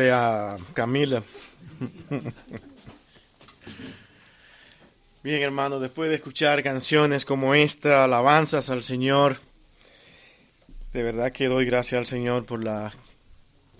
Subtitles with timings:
[0.00, 1.22] a Camila.
[5.22, 9.36] Bien, hermano, después de escuchar canciones como esta, alabanzas al Señor,
[10.92, 12.92] de verdad que doy gracias al Señor por la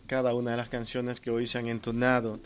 [0.06, 2.38] cada una de las canciones que hoy se han entonado.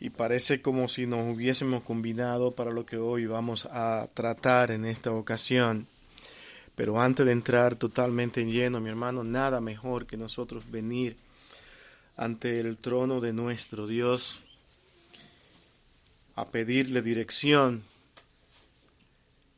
[0.00, 4.84] Y parece como si nos hubiésemos combinado para lo que hoy vamos a tratar en
[4.84, 5.86] esta ocasión.
[6.74, 11.16] Pero antes de entrar totalmente en lleno, mi hermano, nada mejor que nosotros venir
[12.16, 14.40] ante el trono de nuestro Dios
[16.34, 17.84] a pedirle dirección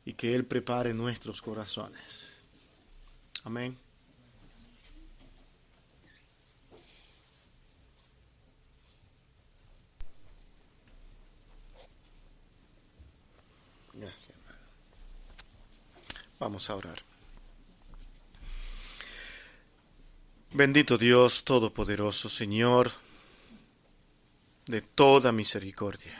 [0.05, 2.35] y que Él prepare nuestros corazones.
[3.43, 3.77] Amén.
[13.93, 14.35] Gracias.
[16.37, 17.14] Vamos a orar.
[20.57, 22.89] Bendito Dios Todopoderoso, Señor,
[24.65, 26.17] de toda misericordia.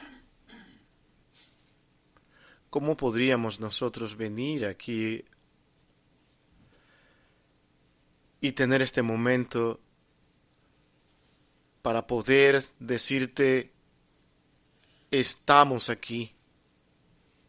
[2.69, 5.23] ¿Cómo podríamos nosotros venir aquí
[8.41, 9.79] y tener este momento
[11.81, 13.71] para poder decirte,
[15.11, 16.35] estamos aquí,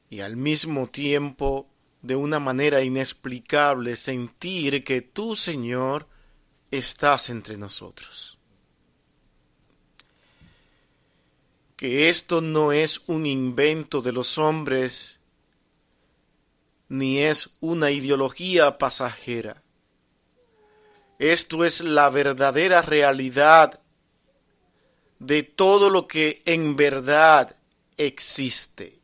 [0.08, 1.68] y al mismo tiempo,
[2.02, 6.06] de una manera inexplicable, sentir que tú, Señor,
[6.76, 8.38] estás entre nosotros.
[11.76, 15.20] Que esto no es un invento de los hombres,
[16.88, 19.62] ni es una ideología pasajera.
[21.18, 23.80] Esto es la verdadera realidad
[25.18, 27.56] de todo lo que en verdad
[27.96, 29.00] existe.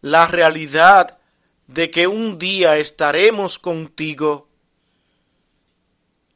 [0.00, 1.18] La realidad
[1.68, 4.48] de que un día estaremos contigo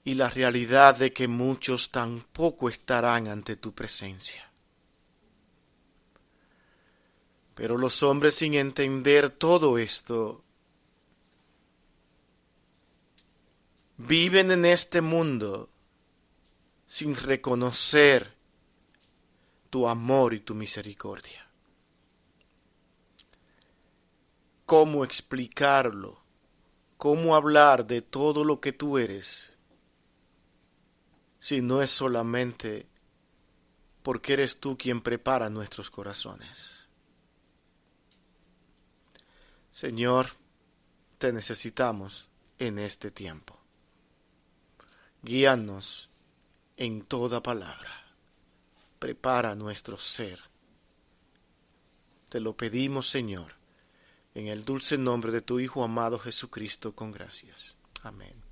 [0.07, 4.49] y la realidad de que muchos tampoco estarán ante tu presencia.
[7.57, 10.45] Pero los hombres sin entender todo esto
[13.97, 15.71] viven en este mundo
[16.87, 18.33] sin reconocer
[19.71, 21.51] tu amor y tu misericordia.
[24.67, 26.21] ¿Cómo explicarlo?
[26.97, 29.56] ¿Cómo hablar de todo lo que tú eres?
[31.47, 32.89] Si no es solamente
[34.03, 36.89] porque eres tú quien prepara nuestros corazones.
[39.71, 40.27] Señor,
[41.19, 43.57] te necesitamos en este tiempo.
[45.23, 46.11] Guíanos
[46.77, 48.13] en toda palabra.
[48.99, 50.41] Prepara nuestro ser.
[52.29, 53.55] Te lo pedimos, Señor,
[54.35, 57.77] en el dulce nombre de tu Hijo amado Jesucristo, con gracias.
[58.03, 58.46] Amén.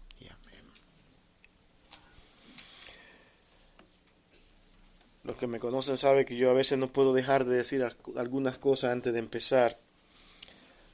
[5.25, 7.83] Los que me conocen saben que yo a veces no puedo dejar de decir
[8.17, 9.81] algunas cosas antes de empezar.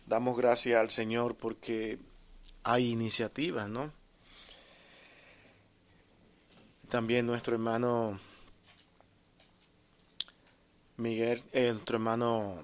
[0.07, 1.99] Damos gracias al Señor porque
[2.63, 3.93] hay iniciativas, ¿no?
[6.89, 8.21] También nuestro hermano
[10.97, 12.63] Miguel, eh, nuestro hermano,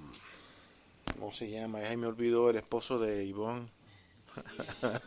[1.15, 1.79] ¿cómo se llama?
[1.79, 3.69] Ahí me olvidó el esposo de Ivonne.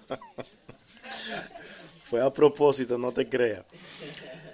[2.03, 3.65] Fue a propósito, no te creas.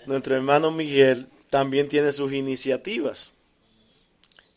[0.05, 3.31] Nuestro hermano Miguel también tiene sus iniciativas.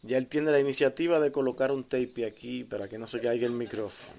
[0.03, 3.47] Ya él tiene la iniciativa de colocar un tape aquí para que no se caiga
[3.47, 4.19] el micrófono.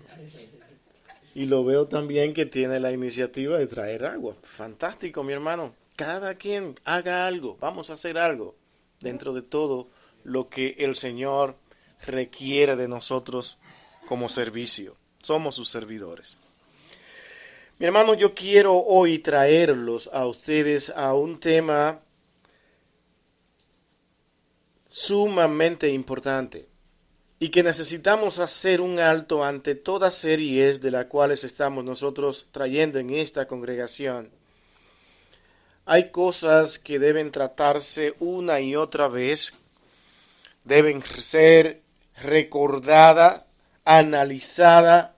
[1.35, 4.34] Y lo veo también que tiene la iniciativa de traer agua.
[4.44, 5.75] Fantástico, mi hermano.
[5.97, 7.57] Cada quien haga algo.
[7.59, 8.56] Vamos a hacer algo
[9.01, 9.89] dentro de todo
[10.23, 11.57] lo que el Señor
[12.07, 13.57] requiere de nosotros
[14.07, 14.95] como servicio.
[15.22, 16.38] Somos sus servidores.
[17.78, 22.00] Mi hermano, yo quiero hoy traerlos a ustedes a un tema
[24.89, 26.67] sumamente importante
[27.39, 33.00] y que necesitamos hacer un alto ante todas series de las cuales estamos nosotros trayendo
[33.00, 34.31] en esta congregación.
[35.85, 39.53] Hay cosas que deben tratarse una y otra vez,
[40.63, 41.81] deben ser
[42.21, 43.47] recordada,
[43.85, 45.15] analizada,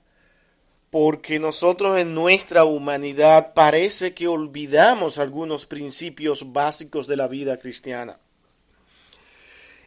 [0.92, 8.20] porque nosotros en nuestra humanidad parece que olvidamos algunos principios básicos de la vida cristiana.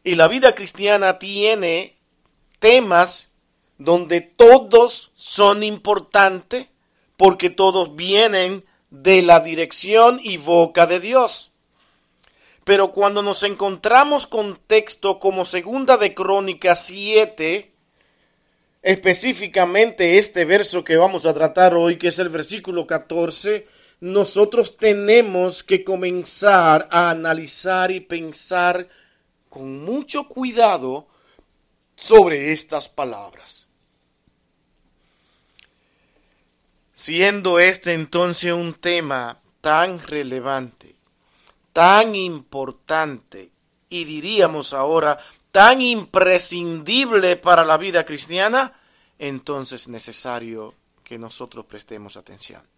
[0.04, 1.96] Y la vida cristiana tiene
[2.58, 3.28] temas
[3.78, 6.66] donde todos son importantes
[7.16, 11.52] porque todos vienen de la dirección y boca de Dios.
[12.64, 17.72] Pero cuando nos encontramos con texto como segunda de Crónicas 7,
[18.82, 23.66] específicamente este verso que vamos a tratar hoy, que es el versículo 14,
[24.00, 28.86] nosotros tenemos que comenzar a analizar y pensar
[29.54, 31.06] con mucho cuidado
[31.94, 33.68] sobre estas palabras.
[36.92, 40.96] Siendo este entonces un tema tan relevante,
[41.72, 43.52] tan importante
[43.88, 45.20] y diríamos ahora
[45.52, 48.80] tan imprescindible para la vida cristiana,
[49.20, 50.74] entonces es necesario
[51.04, 52.73] que nosotros prestemos atención.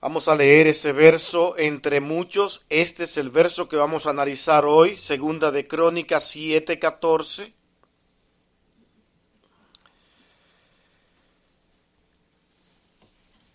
[0.00, 2.64] Vamos a leer ese verso entre muchos.
[2.70, 7.52] Este es el verso que vamos a analizar hoy, segunda de Crónicas 7:14.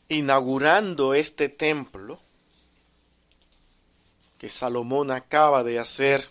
[0.08, 2.20] Inaugurando este templo
[4.38, 6.30] que Salomón acaba de hacer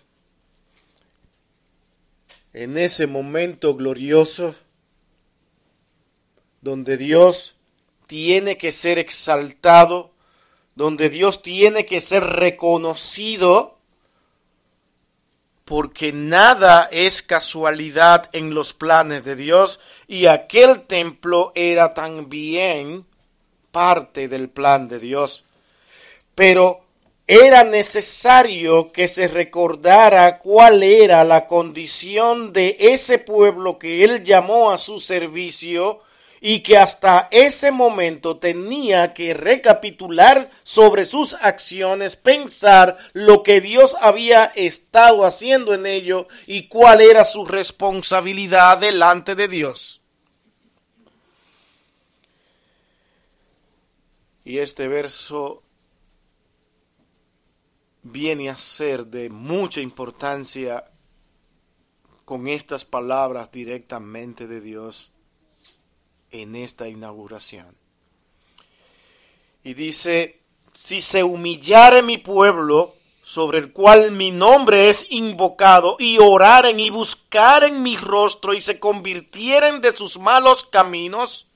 [2.52, 4.54] en ese momento glorioso
[6.60, 7.53] donde Dios
[8.06, 10.12] tiene que ser exaltado,
[10.74, 13.78] donde Dios tiene que ser reconocido,
[15.64, 23.06] porque nada es casualidad en los planes de Dios y aquel templo era también
[23.70, 25.44] parte del plan de Dios.
[26.34, 26.84] Pero
[27.26, 34.70] era necesario que se recordara cuál era la condición de ese pueblo que él llamó
[34.70, 36.00] a su servicio
[36.46, 43.96] y que hasta ese momento tenía que recapitular sobre sus acciones, pensar lo que Dios
[43.98, 50.02] había estado haciendo en ello y cuál era su responsabilidad delante de Dios.
[54.44, 55.62] Y este verso
[58.02, 60.84] viene a ser de mucha importancia
[62.26, 65.13] con estas palabras directamente de Dios
[66.42, 67.76] en esta inauguración.
[69.62, 70.40] Y dice,
[70.72, 76.90] si se humillare mi pueblo, sobre el cual mi nombre es invocado, y oraren y
[76.90, 81.46] buscaren mi rostro y se convirtieren de sus malos caminos,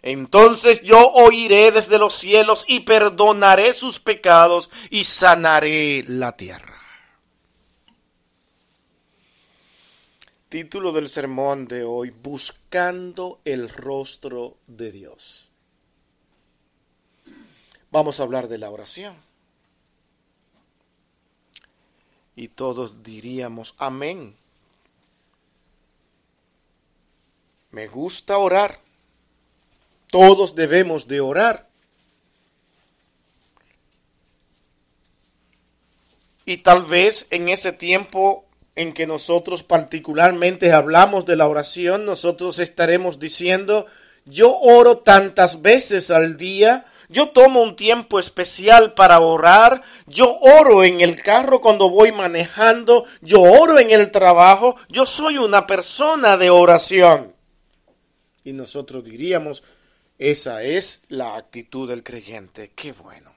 [0.00, 6.73] entonces yo oiré desde los cielos y perdonaré sus pecados y sanaré la tierra.
[10.54, 15.50] Título del sermón de hoy, Buscando el rostro de Dios.
[17.90, 19.16] Vamos a hablar de la oración.
[22.36, 24.36] Y todos diríamos, amén.
[27.72, 28.78] Me gusta orar.
[30.06, 31.68] Todos debemos de orar.
[36.44, 42.58] Y tal vez en ese tiempo en que nosotros particularmente hablamos de la oración, nosotros
[42.58, 43.86] estaremos diciendo,
[44.24, 50.84] yo oro tantas veces al día, yo tomo un tiempo especial para orar, yo oro
[50.84, 56.36] en el carro cuando voy manejando, yo oro en el trabajo, yo soy una persona
[56.36, 57.34] de oración.
[58.42, 59.62] Y nosotros diríamos,
[60.18, 63.33] esa es la actitud del creyente, qué bueno.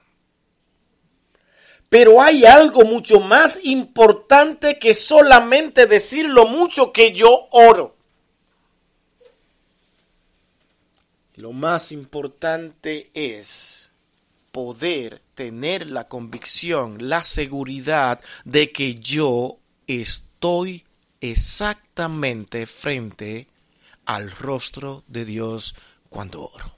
[1.88, 7.96] Pero hay algo mucho más importante que solamente decir lo mucho que yo oro.
[11.34, 13.90] Lo más importante es
[14.52, 20.84] poder tener la convicción, la seguridad de que yo estoy
[21.20, 23.46] exactamente frente
[24.04, 25.74] al rostro de Dios
[26.08, 26.77] cuando oro.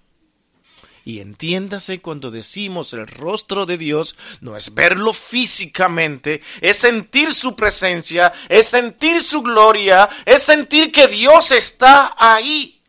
[1.04, 7.57] Y entiéndase cuando decimos el rostro de Dios, no es verlo físicamente, es sentir su
[7.57, 12.80] presencia, es sentir su gloria, es sentir que Dios está ahí.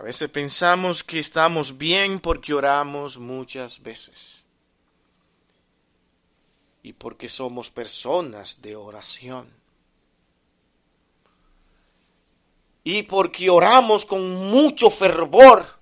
[0.00, 4.42] A veces pensamos que estamos bien porque oramos muchas veces.
[6.82, 9.59] Y porque somos personas de oración.
[12.84, 15.78] Y porque oramos con mucho fervor.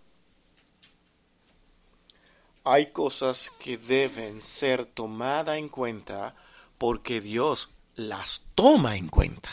[2.65, 6.35] Hay cosas que deben ser tomadas en cuenta
[6.77, 9.51] porque Dios las toma en cuenta.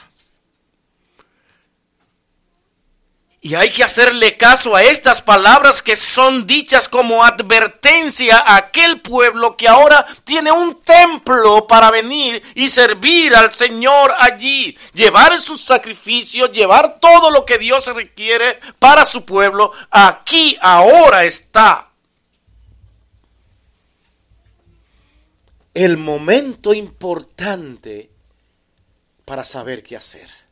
[3.45, 9.01] Y hay que hacerle caso a estas palabras que son dichas como advertencia a aquel
[9.01, 15.61] pueblo que ahora tiene un templo para venir y servir al Señor allí, llevar sus
[15.61, 19.71] sacrificios, llevar todo lo que Dios requiere para su pueblo.
[19.91, 21.91] Aquí ahora está
[25.75, 28.09] el momento importante
[29.23, 30.44] para saber qué hacer.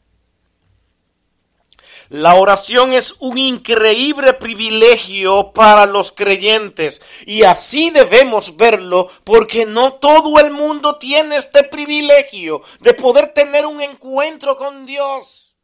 [2.13, 9.96] La oración es un increíble privilegio para los creyentes y así debemos verlo porque no
[9.96, 15.55] todo el mundo tiene este privilegio de poder tener un encuentro con Dios.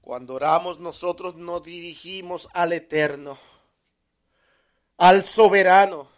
[0.00, 3.36] Cuando oramos nosotros nos dirigimos al eterno,
[4.98, 6.13] al soberano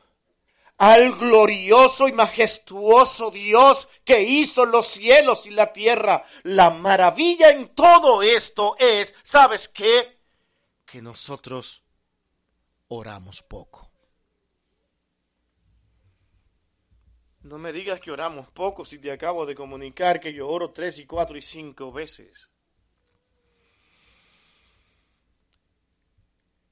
[0.78, 6.24] al glorioso y majestuoso Dios que hizo los cielos y la tierra.
[6.42, 10.20] La maravilla en todo esto es, ¿sabes qué?
[10.84, 11.82] Que nosotros
[12.88, 13.90] oramos poco.
[17.42, 20.98] No me digas que oramos poco si te acabo de comunicar que yo oro tres
[20.98, 22.48] y cuatro y cinco veces.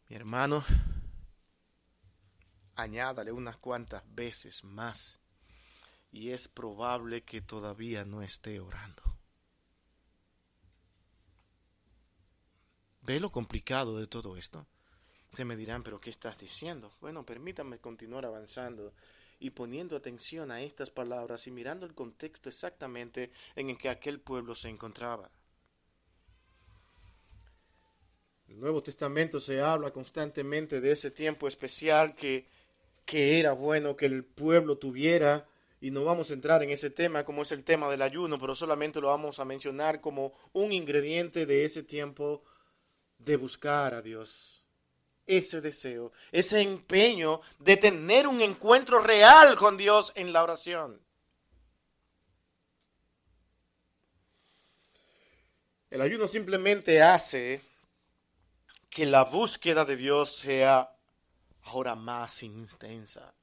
[0.09, 0.65] Mi hermano,
[2.77, 5.21] añádale unas cuantas veces más
[6.13, 9.03] y es probable que todavía no esté orando.
[13.03, 14.67] ¿Ve lo complicado de todo esto?
[15.33, 16.97] Se me dirán, pero ¿qué estás diciendo?
[17.01, 18.95] Bueno, permítame continuar avanzando
[19.41, 24.21] y poniendo atención a estas palabras y mirando el contexto exactamente en el que aquel
[24.21, 25.31] pueblo se encontraba.
[28.47, 32.49] El Nuevo Testamento se habla constantemente de ese tiempo especial que
[33.05, 35.47] que era bueno que el pueblo tuviera,
[35.81, 38.55] y no vamos a entrar en ese tema como es el tema del ayuno, pero
[38.55, 42.43] solamente lo vamos a mencionar como un ingrediente de ese tiempo
[43.19, 44.65] de buscar a Dios.
[45.27, 51.01] Ese deseo, ese empeño de tener un encuentro real con Dios en la oración.
[55.91, 57.61] El ayuno simplemente hace
[58.89, 60.94] que la búsqueda de Dios sea
[61.65, 63.35] ahora más intensa.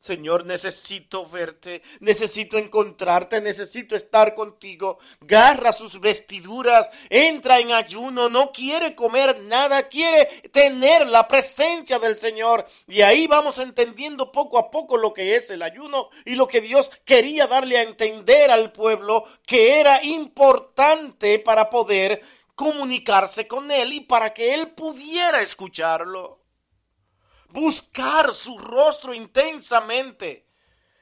[0.00, 4.98] Señor, necesito verte, necesito encontrarte, necesito estar contigo.
[5.20, 12.16] Garra sus vestiduras, entra en ayuno, no quiere comer nada, quiere tener la presencia del
[12.16, 12.64] Señor.
[12.88, 16.62] Y ahí vamos entendiendo poco a poco lo que es el ayuno y lo que
[16.62, 22.22] Dios quería darle a entender al pueblo que era importante para poder
[22.54, 26.39] comunicarse con Él y para que Él pudiera escucharlo
[27.52, 30.46] buscar su rostro intensamente.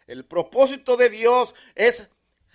[0.06, 2.08] El propósito de Dios es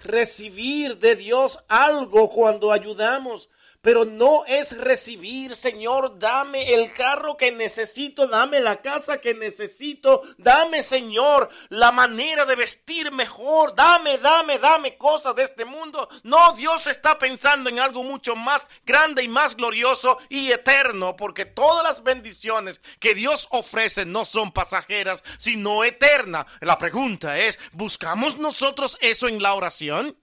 [0.03, 3.49] recibir de Dios algo cuando ayudamos,
[3.83, 10.21] pero no es recibir, Señor, dame el carro que necesito, dame la casa que necesito,
[10.37, 16.07] dame, Señor, la manera de vestir mejor, dame, dame, dame cosas de este mundo.
[16.23, 21.43] No, Dios está pensando en algo mucho más grande y más glorioso y eterno, porque
[21.43, 26.45] todas las bendiciones que Dios ofrece no son pasajeras, sino eternas.
[26.61, 30.17] La pregunta es, ¿buscamos nosotros eso en la oración?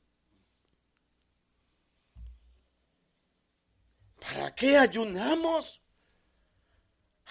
[4.21, 5.83] ¿Para qué ayunamos?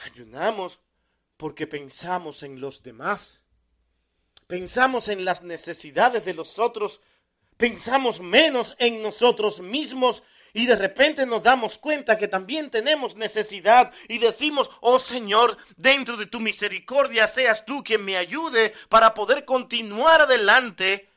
[0.06, 0.80] Ayunamos
[1.38, 3.42] porque pensamos en los demás.
[4.48, 7.02] Pensamos en las necesidades de los otros.
[7.58, 13.94] Pensamos menos en nosotros mismos y de repente nos damos cuenta que también tenemos necesidad
[14.08, 19.46] y decimos, oh Señor, dentro de tu misericordia seas tú quien me ayude para poder
[19.46, 21.09] continuar adelante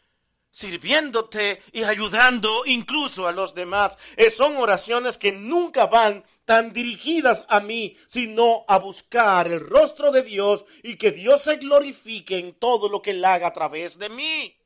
[0.52, 3.98] sirviéndote y ayudando incluso a los demás.
[4.16, 10.12] Eh, son oraciones que nunca van tan dirigidas a mí, sino a buscar el rostro
[10.12, 13.98] de Dios y que Dios se glorifique en todo lo que Él haga a través
[13.98, 14.56] de mí.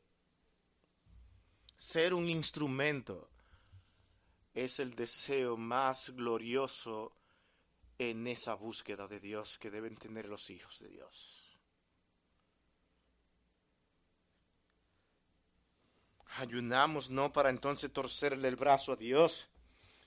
[1.76, 3.31] Ser un instrumento
[4.52, 7.12] es el deseo más glorioso
[7.99, 11.46] en esa búsqueda de Dios que deben tener los hijos de Dios.
[16.38, 19.49] Ayunamos no para entonces torcerle el brazo a Dios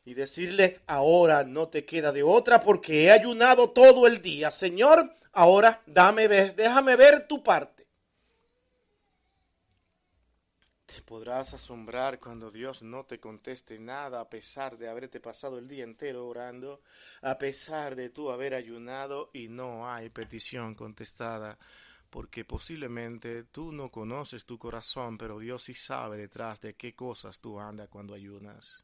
[0.05, 4.51] y decirle, ahora no te queda de otra porque he ayunado todo el día.
[4.51, 7.87] Señor, ahora dame déjame ver tu parte.
[10.85, 15.67] Te podrás asombrar cuando Dios no te conteste nada a pesar de haberte pasado el
[15.67, 16.81] día entero orando,
[17.21, 21.57] a pesar de tú haber ayunado y no hay petición contestada
[22.09, 27.39] porque posiblemente tú no conoces tu corazón, pero Dios sí sabe detrás de qué cosas
[27.39, 28.83] tú andas cuando ayunas.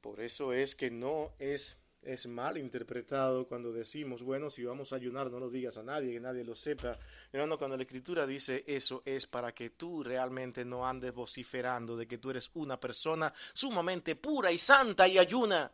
[0.00, 4.96] Por eso es que no es, es mal interpretado cuando decimos, bueno, si vamos a
[4.96, 6.96] ayunar, no lo digas a nadie, que nadie lo sepa.
[7.32, 12.06] Hermano, cuando la escritura dice eso es para que tú realmente no andes vociferando de
[12.06, 15.72] que tú eres una persona sumamente pura y santa y ayuna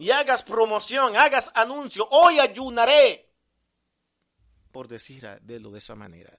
[0.00, 3.30] y hagas promoción, hagas anuncio, hoy ayunaré,
[4.72, 6.38] por decir de esa manera.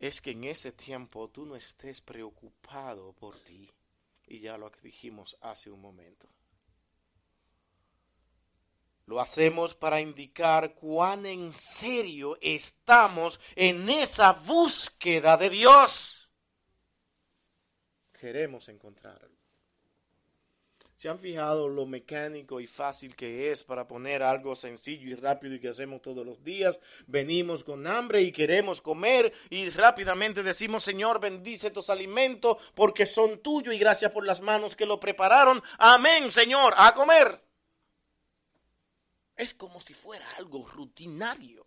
[0.00, 3.70] es que en ese tiempo tú no estés preocupado por ti.
[4.26, 6.28] Y ya lo que dijimos hace un momento.
[9.06, 16.30] Lo hacemos para indicar cuán en serio estamos en esa búsqueda de Dios.
[18.12, 19.39] Queremos encontrarlo.
[21.00, 25.54] ¿Se han fijado lo mecánico y fácil que es para poner algo sencillo y rápido
[25.54, 26.78] y que hacemos todos los días?
[27.06, 33.38] Venimos con hambre y queremos comer y rápidamente decimos, Señor, bendice estos alimentos porque son
[33.38, 35.62] tuyos y gracias por las manos que lo prepararon.
[35.78, 37.42] Amén, Señor, a comer.
[39.36, 41.66] Es como si fuera algo rutinario.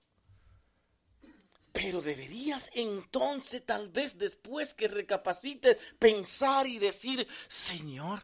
[1.71, 8.21] Pero deberías entonces, tal vez después que recapacites, pensar y decir, Señor,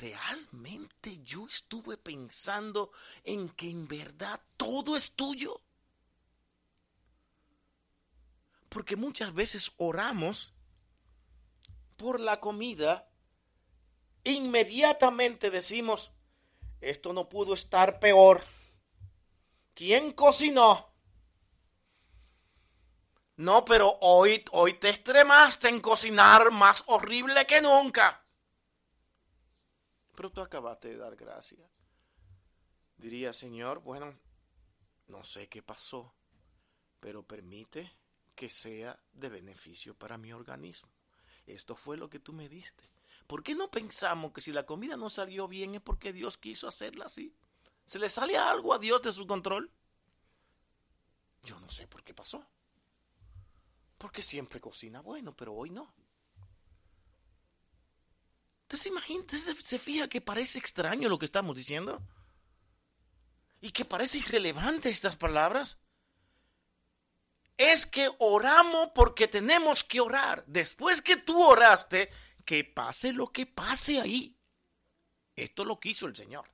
[0.00, 2.90] ¿realmente yo estuve pensando
[3.24, 5.60] en que en verdad todo es tuyo?
[8.68, 10.52] Porque muchas veces oramos
[11.96, 13.08] por la comida,
[14.24, 16.10] inmediatamente decimos,
[16.80, 18.44] esto no pudo estar peor.
[19.74, 20.92] ¿Quién cocinó?
[23.36, 28.25] No, pero hoy, hoy te extremaste en cocinar más horrible que nunca
[30.16, 31.70] pero tú acabaste de dar gracias.
[32.96, 34.18] Diría, Señor, bueno,
[35.08, 36.14] no sé qué pasó,
[36.98, 37.92] pero permite
[38.34, 40.90] que sea de beneficio para mi organismo.
[41.46, 42.90] Esto fue lo que tú me diste.
[43.26, 46.68] ¿Por qué no pensamos que si la comida no salió bien es porque Dios quiso
[46.68, 47.34] hacerla así?
[47.84, 49.70] ¿Se le sale algo a Dios de su control?
[51.42, 52.44] Yo no sé por qué pasó.
[53.98, 55.92] Porque siempre cocina bueno, pero hoy no.
[58.86, 62.02] Entonces imagínate, se fija que parece extraño lo que estamos diciendo.
[63.60, 65.78] Y que parece irrelevante estas palabras.
[67.56, 70.44] Es que oramos porque tenemos que orar.
[70.46, 72.10] Después que tú oraste,
[72.44, 74.38] que pase lo que pase ahí.
[75.34, 76.48] Esto lo quiso el Señor.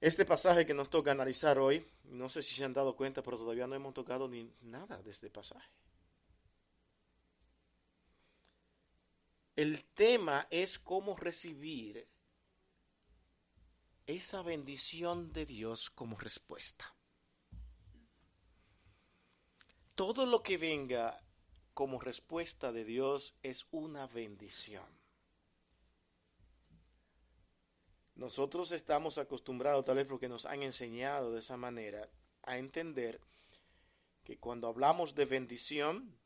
[0.00, 3.38] Este pasaje que nos toca analizar hoy, no sé si se han dado cuenta, pero
[3.38, 5.68] todavía no hemos tocado ni nada de este pasaje.
[9.56, 12.08] El tema es cómo recibir
[14.06, 16.94] esa bendición de Dios como respuesta.
[19.94, 21.22] Todo lo que venga
[21.72, 24.86] como respuesta de Dios es una bendición.
[28.16, 32.08] Nosotros estamos acostumbrados, tal vez porque nos han enseñado de esa manera,
[32.42, 33.20] a entender
[34.22, 36.16] que cuando hablamos de bendición,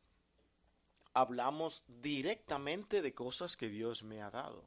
[1.14, 4.64] hablamos directamente de cosas que Dios me ha dado,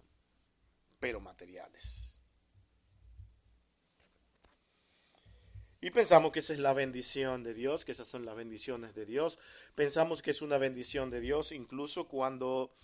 [1.00, 2.16] pero materiales.
[5.84, 9.08] Y pensamos que esa es la bendición de Dios, que esas son las bendiciones de
[9.08, 9.40] Dios.
[9.74, 12.76] Pensamos que es una bendición de Dios incluso cuando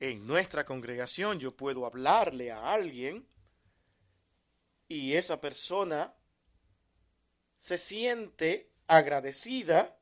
[0.00, 3.28] en nuestra congregación yo puedo hablarle a alguien
[4.88, 6.14] y esa persona
[7.58, 9.96] se siente agradecida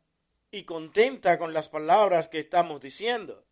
[0.52, 3.46] y contenta con las palabras que estamos diciendo.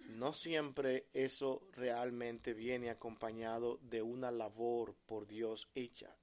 [0.00, 6.14] No siempre eso realmente viene acompañado de una labor por Dios hecha.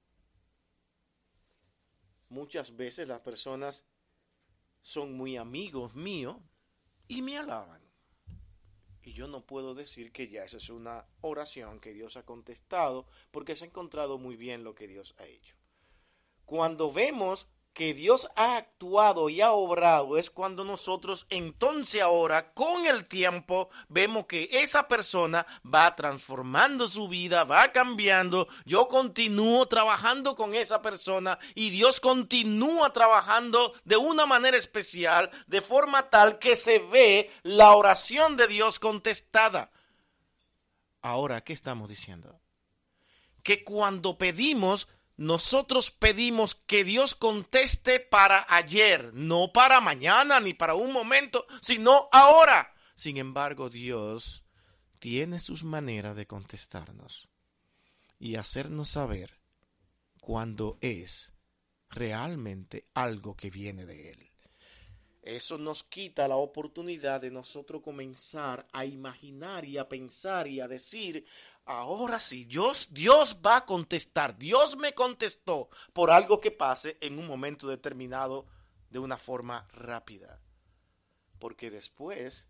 [2.28, 3.82] Muchas veces las personas
[4.82, 6.36] son muy amigos míos
[7.08, 7.80] y me alaban.
[9.02, 13.06] Y yo no puedo decir que ya esa es una oración que Dios ha contestado
[13.30, 15.56] porque se ha encontrado muy bien lo que Dios ha hecho.
[16.44, 22.86] Cuando vemos que Dios ha actuado y ha obrado es cuando nosotros entonces ahora con
[22.86, 30.34] el tiempo vemos que esa persona va transformando su vida, va cambiando, yo continúo trabajando
[30.34, 36.56] con esa persona y Dios continúa trabajando de una manera especial, de forma tal que
[36.56, 39.70] se ve la oración de Dios contestada.
[41.00, 42.40] Ahora, ¿qué estamos diciendo?
[43.42, 50.74] Que cuando pedimos, nosotros pedimos que Dios conteste para ayer, no para mañana ni para
[50.74, 52.74] un momento, sino ahora.
[52.94, 54.44] Sin embargo, Dios
[54.98, 57.28] tiene sus maneras de contestarnos
[58.18, 59.40] y hacernos saber
[60.20, 61.32] cuando es
[61.90, 64.32] realmente algo que viene de Él.
[65.22, 70.66] Eso nos quita la oportunidad de nosotros comenzar a imaginar y a pensar y a
[70.66, 71.24] decir,
[71.64, 77.18] ahora sí, Dios, Dios va a contestar, Dios me contestó por algo que pase en
[77.18, 78.46] un momento determinado
[78.90, 80.40] de una forma rápida.
[81.38, 82.46] Porque después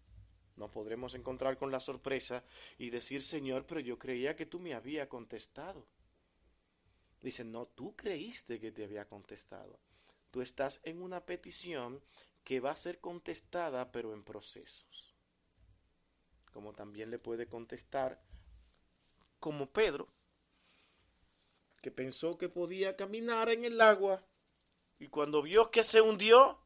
[0.57, 2.44] nos podremos encontrar con la sorpresa
[2.79, 5.87] y decir, Señor, pero yo creía que tú me había contestado.
[7.20, 9.79] Dice, no, tú creíste que te había contestado.
[10.31, 12.03] Tú estás en una petición
[12.42, 15.14] que va a ser contestada, pero en procesos.
[16.53, 18.20] Como también le puede contestar,
[19.42, 20.07] como Pedro,
[21.83, 24.24] que pensó que podía caminar en el agua
[25.00, 26.61] y cuando vio que se hundió,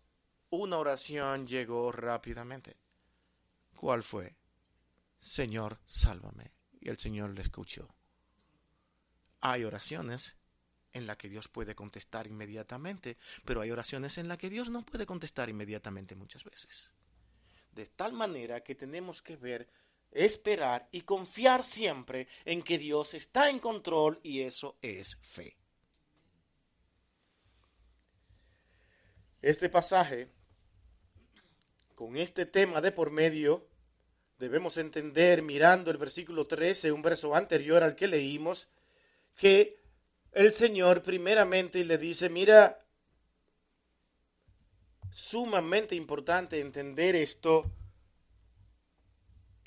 [0.50, 2.76] una oración llegó rápidamente.
[3.74, 4.36] ¿Cuál fue?
[5.16, 6.52] Señor, sálvame.
[6.78, 7.88] Y el Señor le escuchó.
[9.40, 10.36] Hay oraciones
[10.92, 14.84] en las que Dios puede contestar inmediatamente, pero hay oraciones en las que Dios no
[14.84, 16.90] puede contestar inmediatamente muchas veces.
[17.72, 19.66] De tal manera que tenemos que ver,
[20.12, 25.56] esperar y confiar siempre en que Dios está en control y eso es fe.
[29.42, 30.32] Este pasaje,
[31.94, 33.68] con este tema de por medio,
[34.38, 38.68] debemos entender, mirando el versículo 13, un verso anterior al que leímos,
[39.36, 39.80] que
[40.32, 42.84] el Señor primeramente le dice, mira,
[45.10, 47.70] sumamente importante entender esto.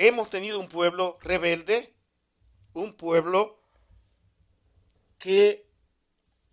[0.01, 1.93] Hemos tenido un pueblo rebelde,
[2.71, 3.59] un pueblo
[5.17, 5.69] que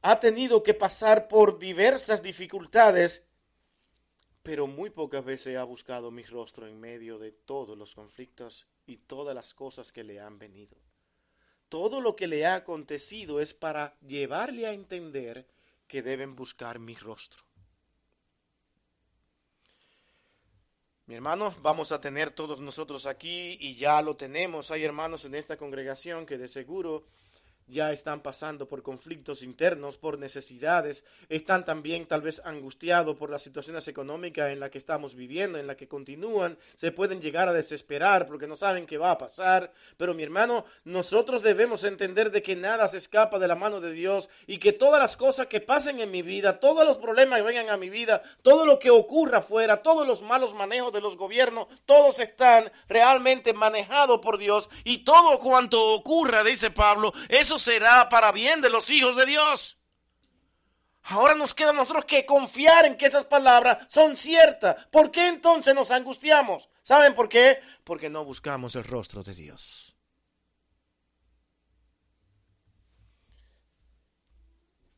[0.02, 3.24] ha tenido que pasar por diversas dificultades,
[4.42, 8.96] pero muy pocas veces ha buscado mi rostro en medio de todos los conflictos y
[8.96, 10.76] todas las cosas que le han venido.
[11.68, 15.46] Todo lo que le ha acontecido es para llevarle a entender
[15.86, 17.44] que deben buscar mi rostro.
[21.08, 24.72] Mi hermano, vamos a tener todos nosotros aquí y ya lo tenemos.
[24.72, 27.04] Hay hermanos en esta congregación que de seguro
[27.68, 33.42] ya están pasando por conflictos internos, por necesidades, están también tal vez angustiados por las
[33.42, 37.52] situaciones económicas en las que estamos viviendo, en las que continúan, se pueden llegar a
[37.52, 39.72] desesperar porque no saben qué va a pasar.
[39.96, 43.92] Pero mi hermano, nosotros debemos entender de que nada se escapa de la mano de
[43.92, 47.46] Dios y que todas las cosas que pasen en mi vida, todos los problemas que
[47.46, 51.16] vengan a mi vida, todo lo que ocurra afuera, todos los malos manejos de los
[51.16, 58.08] gobiernos, todos están realmente manejados por Dios y todo cuanto ocurra, dice Pablo, eso será
[58.08, 59.78] para bien de los hijos de Dios.
[61.08, 64.86] Ahora nos queda a nosotros que confiar en que esas palabras son ciertas.
[64.86, 66.68] ¿Por qué entonces nos angustiamos?
[66.82, 67.60] ¿Saben por qué?
[67.84, 69.96] Porque no buscamos el rostro de Dios.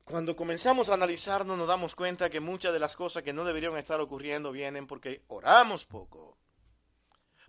[0.04, 3.76] Cuando comenzamos a analizarnos nos damos cuenta que muchas de las cosas que no deberían
[3.76, 6.38] estar ocurriendo vienen porque oramos poco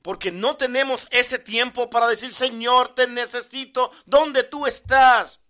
[0.01, 5.41] porque no tenemos ese tiempo para decir, Señor, te necesito donde tú estás.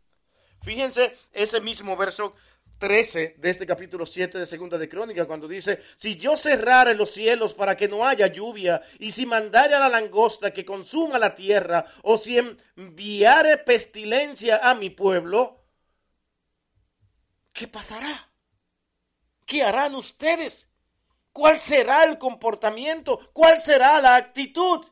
[0.62, 2.36] Fíjense ese mismo verso
[2.80, 7.12] 13 de este capítulo 7 de Segunda de Crónica, cuando dice, si yo cerrare los
[7.12, 11.36] cielos para que no haya lluvia, y si mandare a la langosta que consuma la
[11.36, 12.38] tierra, o si
[12.78, 15.66] enviare pestilencia a mi pueblo,
[17.54, 18.32] ¿qué pasará?
[19.46, 20.69] ¿Qué harán ustedes?
[21.32, 23.20] ¿Cuál será el comportamiento?
[23.34, 24.86] ¿Cuál será la actitud?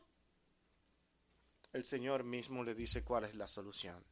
[1.72, 4.04] El Señor mismo le dice cuál es la solución.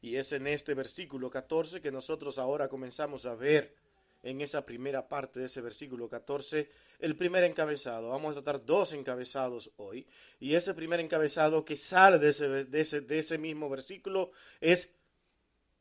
[0.00, 3.74] Y es en este versículo 14 que nosotros ahora comenzamos a ver
[4.22, 8.08] en esa primera parte de ese versículo 14 el primer encabezado.
[8.10, 10.06] Vamos a tratar dos encabezados hoy.
[10.38, 14.90] Y ese primer encabezado que sale de ese, de ese, de ese mismo versículo es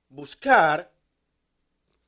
[0.09, 0.93] buscar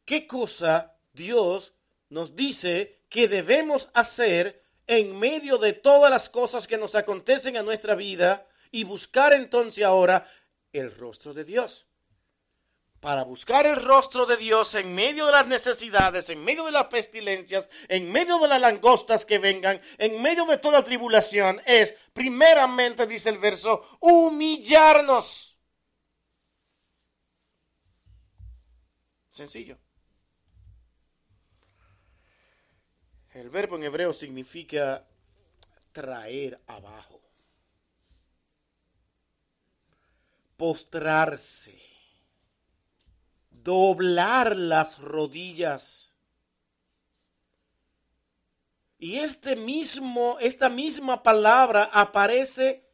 [0.05, 1.76] qué cosa Dios
[2.09, 7.65] nos dice que debemos hacer en medio de todas las cosas que nos acontecen en
[7.65, 10.27] nuestra vida y buscar entonces ahora
[10.71, 11.87] el rostro de Dios.
[12.99, 16.87] Para buscar el rostro de Dios en medio de las necesidades, en medio de las
[16.87, 23.05] pestilencias, en medio de las langostas que vengan, en medio de toda tribulación, es primeramente,
[23.05, 25.59] dice el verso, humillarnos.
[29.29, 29.77] Sencillo.
[33.37, 35.05] El verbo en hebreo significa
[35.91, 37.21] traer abajo,
[40.57, 41.79] postrarse,
[43.51, 46.11] doblar las rodillas.
[48.97, 52.89] Y este mismo, esta misma palabra aparece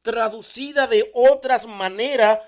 [0.00, 2.38] traducida de otras maneras,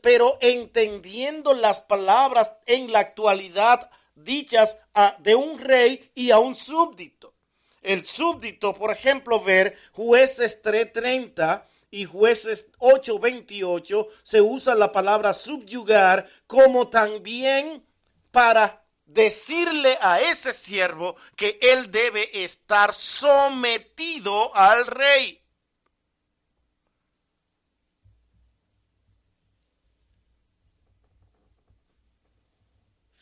[0.00, 3.90] pero entendiendo las palabras en la actualidad
[4.24, 7.34] dichas a, de un rey y a un súbdito.
[7.82, 16.28] El súbdito, por ejemplo, ver jueces 3.30 y jueces 8.28, se usa la palabra subyugar
[16.46, 17.84] como también
[18.30, 25.37] para decirle a ese siervo que él debe estar sometido al rey.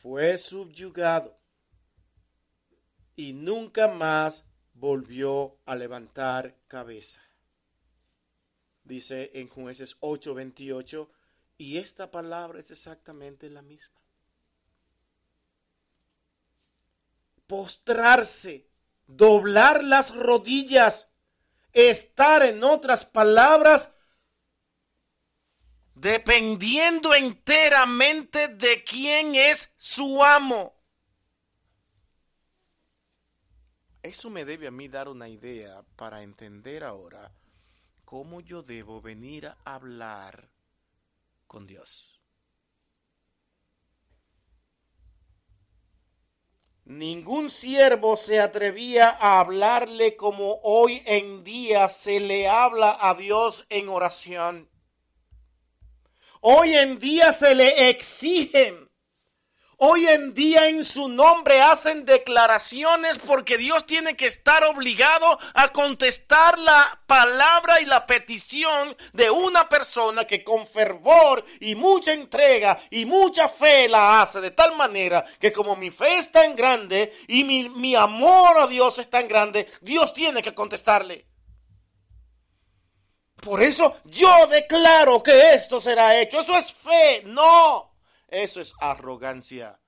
[0.09, 1.37] Fue subyugado
[3.16, 7.21] y nunca más volvió a levantar cabeza.
[8.85, 11.11] Dice en jueces 8:28,
[11.59, 14.01] y esta palabra es exactamente la misma.
[17.49, 18.69] Postrarse,
[19.09, 21.09] doblar las rodillas,
[21.73, 23.90] estar en otras palabras
[25.96, 30.74] dependiendo enteramente de quién es su amo.
[34.02, 37.32] Eso me debe a mí dar una idea para entender ahora
[38.04, 40.50] cómo yo debo venir a hablar
[41.46, 42.20] con Dios.
[46.85, 53.66] Ningún siervo se atrevía a hablarle como hoy en día se le habla a Dios
[53.70, 54.70] en oración.
[56.48, 58.88] Hoy en día se le exigen.
[59.78, 65.68] Hoy en día en su nombre hacen declaraciones porque Dios tiene que estar obligado a
[65.72, 72.78] contestar la palabra y la petición de una persona que con fervor y mucha entrega
[72.90, 77.12] y mucha fe la hace de tal manera que como mi fe es tan grande
[77.26, 81.26] y mi, mi amor a Dios es tan grande, Dios tiene que contestarle.
[83.46, 86.40] Por eso yo declaro que esto será hecho.
[86.40, 87.22] Eso es fe.
[87.26, 87.92] No.
[88.26, 89.78] Eso es arrogancia.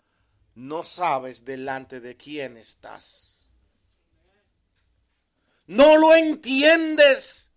[0.55, 3.49] No sabes delante de quién estás.
[5.67, 7.48] No lo entiendes.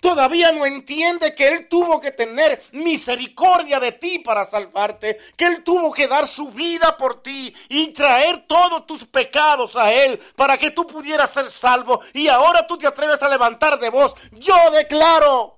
[0.00, 5.62] Todavía no entiende que Él tuvo que tener misericordia de ti para salvarte, que Él
[5.62, 10.58] tuvo que dar su vida por ti y traer todos tus pecados a Él para
[10.58, 12.00] que tú pudieras ser salvo.
[12.12, 14.14] Y ahora tú te atreves a levantar de voz.
[14.32, 15.56] Yo declaro.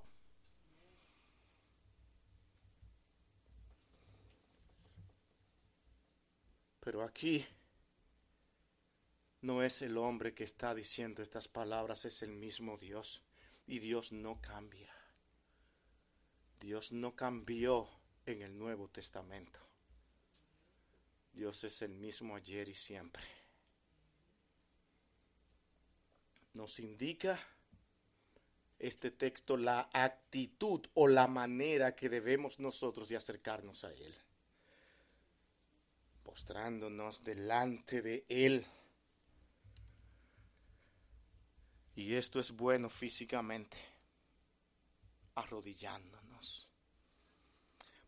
[6.81, 7.47] Pero aquí
[9.43, 13.23] no es el hombre que está diciendo estas palabras, es el mismo Dios.
[13.69, 14.91] Y Dios no cambia.
[16.59, 17.87] Dios no cambió
[18.25, 19.61] en el Nuevo Testamento.
[21.35, 23.23] Dios es el mismo ayer y siempre.
[26.55, 27.39] Nos indica
[28.79, 34.15] este texto la actitud o la manera que debemos nosotros de acercarnos a Él.
[36.23, 38.67] Postrándonos delante de Él
[41.99, 43.77] Y esto es bueno físicamente,
[45.35, 46.69] arrodillándonos.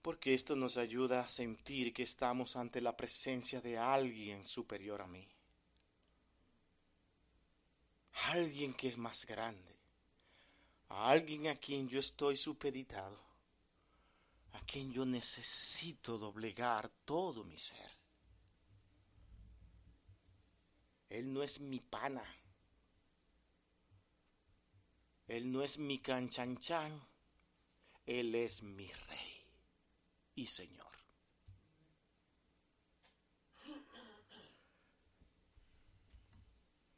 [0.01, 5.09] Porque esto nos ayuda a sentir que estamos ante la presencia de alguien superior a
[5.09, 5.27] mí.
[8.29, 9.75] Alguien que es más grande.
[10.91, 13.19] alguien a quien yo estoy supeditado.
[14.53, 17.91] A quien yo necesito doblegar todo mi ser.
[21.09, 22.23] Él no es mi pana
[25.31, 27.01] él no es mi canchanchan,
[28.05, 29.45] Él es mi rey
[30.35, 30.91] y Señor.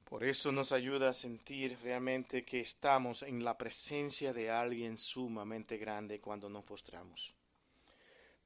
[0.04, 5.76] Por eso nos ayuda a sentir realmente que estamos en la presencia de alguien sumamente
[5.76, 7.34] grande cuando nos postramos.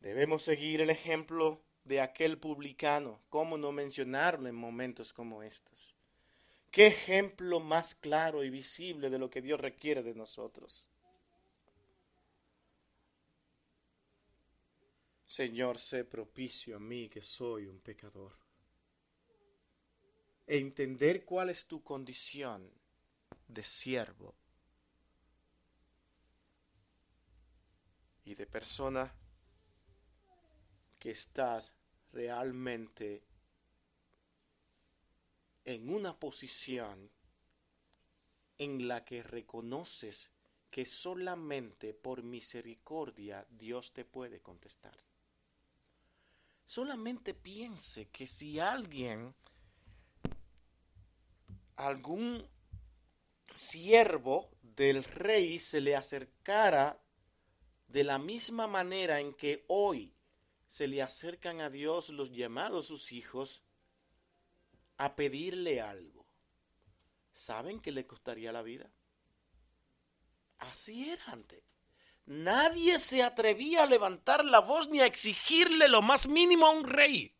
[0.00, 5.95] Debemos seguir el ejemplo de aquel publicano, cómo no mencionarlo en momentos como estos.
[6.76, 10.84] ¿Qué ejemplo más claro y visible de lo que Dios requiere de nosotros?
[15.24, 18.36] Señor, sé propicio a mí que soy un pecador.
[20.46, 22.70] E entender cuál es tu condición
[23.48, 24.34] de siervo
[28.26, 29.14] y de persona
[30.98, 31.72] que estás
[32.12, 33.22] realmente
[35.66, 37.10] en una posición
[38.56, 40.30] en la que reconoces
[40.70, 44.96] que solamente por misericordia Dios te puede contestar.
[46.64, 49.34] Solamente piense que si alguien,
[51.76, 52.48] algún
[53.54, 57.02] siervo del rey se le acercara
[57.88, 60.14] de la misma manera en que hoy
[60.68, 63.62] se le acercan a Dios los llamados sus hijos,
[64.98, 66.26] a pedirle algo,
[67.32, 68.90] ¿saben que le costaría la vida?
[70.58, 71.62] Así era antes.
[72.24, 76.84] Nadie se atrevía a levantar la voz ni a exigirle lo más mínimo a un
[76.84, 77.36] rey.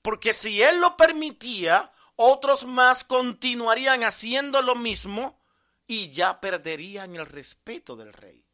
[0.00, 5.38] Porque si él lo permitía, otros más continuarían haciendo lo mismo
[5.86, 8.44] y ya perderían el respeto del rey.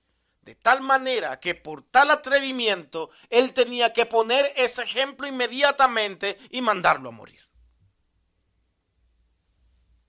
[0.40, 6.60] De tal manera que por tal atrevimiento él tenía que poner ese ejemplo inmediatamente y
[6.60, 7.43] mandarlo a morir.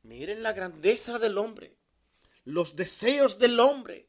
[0.05, 1.79] Miren la grandeza del hombre,
[2.43, 4.07] los deseos del hombre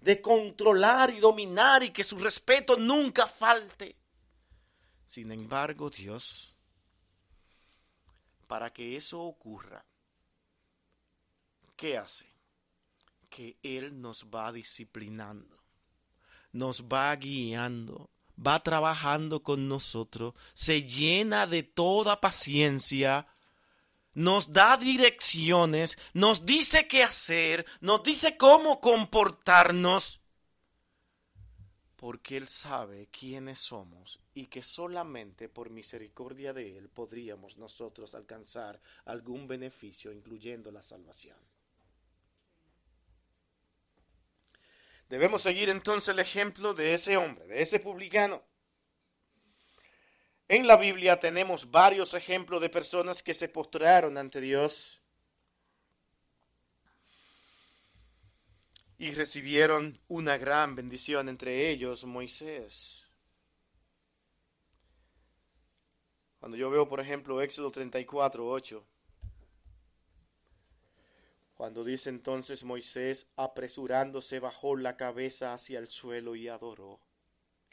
[0.00, 3.96] de controlar y dominar y que su respeto nunca falte.
[5.06, 6.56] Sin embargo, Dios,
[8.48, 9.86] para que eso ocurra,
[11.76, 12.28] ¿qué hace?
[13.30, 15.62] Que Él nos va disciplinando,
[16.50, 18.10] nos va guiando,
[18.44, 23.28] va trabajando con nosotros, se llena de toda paciencia,
[24.16, 30.22] nos da direcciones, nos dice qué hacer, nos dice cómo comportarnos,
[31.96, 38.80] porque Él sabe quiénes somos y que solamente por misericordia de Él podríamos nosotros alcanzar
[39.04, 41.36] algún beneficio, incluyendo la salvación.
[45.10, 48.42] Debemos seguir entonces el ejemplo de ese hombre, de ese publicano.
[50.48, 55.02] En la Biblia tenemos varios ejemplos de personas que se postraron ante Dios
[58.96, 63.10] y recibieron una gran bendición, entre ellos Moisés.
[66.38, 68.86] Cuando yo veo, por ejemplo, Éxodo 34, 8,
[71.54, 77.05] cuando dice entonces Moisés, apresurándose, bajó la cabeza hacia el suelo y adoró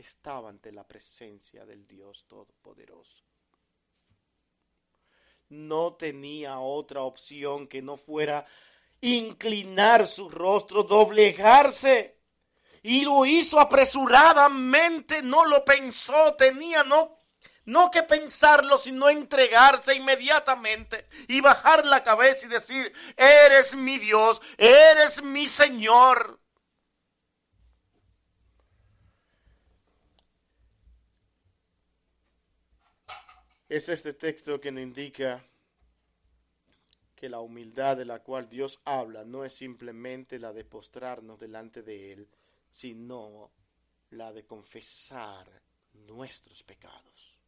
[0.03, 3.23] estaba ante la presencia del Dios Todopoderoso.
[5.49, 8.45] No tenía otra opción que no fuera
[8.99, 12.19] inclinar su rostro, doblegarse.
[12.81, 17.17] Y lo hizo apresuradamente, no lo pensó, tenía no,
[17.63, 24.41] no que pensarlo, sino entregarse inmediatamente y bajar la cabeza y decir, eres mi Dios,
[24.57, 26.42] eres mi Señor.
[33.73, 35.43] Es este texto que nos indica
[37.15, 41.81] que la humildad de la cual Dios habla no es simplemente la de postrarnos delante
[41.81, 42.27] de Él,
[42.69, 43.49] sino
[44.11, 45.47] la de confesar
[46.05, 47.39] nuestros pecados.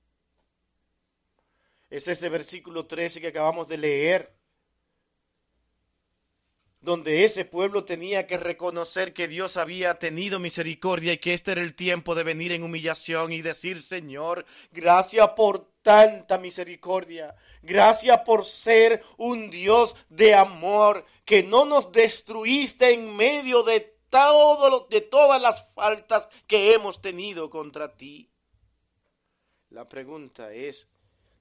[1.91, 4.33] Es ese versículo 13 que acabamos de leer,
[6.81, 11.61] donde ese pueblo tenía que reconocer que Dios había tenido misericordia y que este era
[11.61, 17.35] el tiempo de venir en humillación y decir, Señor, gracias por tanta misericordia.
[17.61, 24.87] Gracias por ser un Dios de amor, que no nos destruiste en medio de, todo,
[24.89, 28.31] de todas las faltas que hemos tenido contra ti.
[29.69, 30.87] La pregunta es,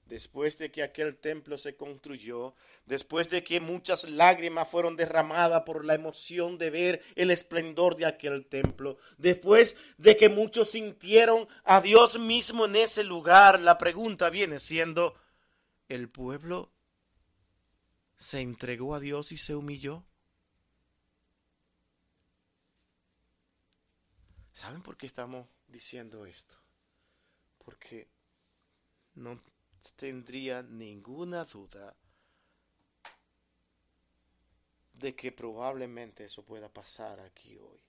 [0.05, 2.53] después de que aquel templo se construyó,
[2.85, 8.05] después de que muchas lágrimas fueron derramadas por la emoción de ver el esplendor de
[8.05, 14.29] aquel templo, después de que muchos sintieron a Dios mismo en ese lugar, la pregunta
[14.29, 15.15] viene siendo,
[15.89, 16.71] ¿el pueblo
[18.15, 20.05] se entregó a Dios y se humilló?
[24.53, 26.55] ¿Saben por qué estamos diciendo esto?
[27.57, 28.07] Porque
[29.15, 29.37] no
[29.93, 31.95] tendría ninguna duda
[34.93, 37.79] de que probablemente eso pueda pasar aquí hoy.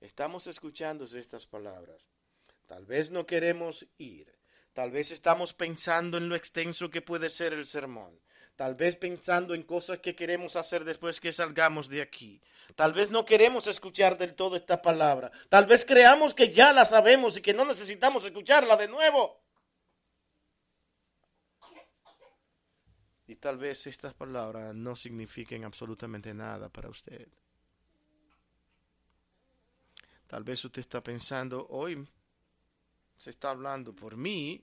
[0.00, 2.08] Estamos escuchando estas palabras.
[2.66, 4.32] Tal vez no queremos ir.
[4.72, 8.18] Tal vez estamos pensando en lo extenso que puede ser el sermón.
[8.56, 12.40] Tal vez pensando en cosas que queremos hacer después que salgamos de aquí.
[12.74, 15.30] Tal vez no queremos escuchar del todo esta palabra.
[15.48, 19.42] Tal vez creamos que ya la sabemos y que no necesitamos escucharla de nuevo.
[23.32, 27.26] Y tal vez estas palabras no signifiquen absolutamente nada para usted.
[30.26, 32.06] Tal vez usted está pensando, hoy
[33.16, 34.62] se está hablando por mí,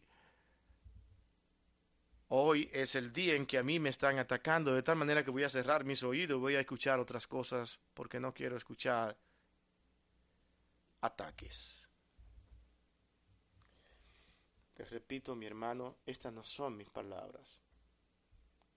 [2.27, 5.31] hoy es el día en que a mí me están atacando, de tal manera que
[5.31, 9.17] voy a cerrar mis oídos, voy a escuchar otras cosas porque no quiero escuchar
[11.01, 11.89] ataques.
[14.75, 17.63] Te repito, mi hermano, estas no son mis palabras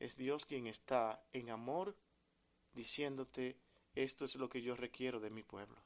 [0.03, 1.97] es Dios quien está en amor
[2.73, 3.57] diciéndote,
[3.95, 5.81] esto es lo que yo requiero de mi pueblo.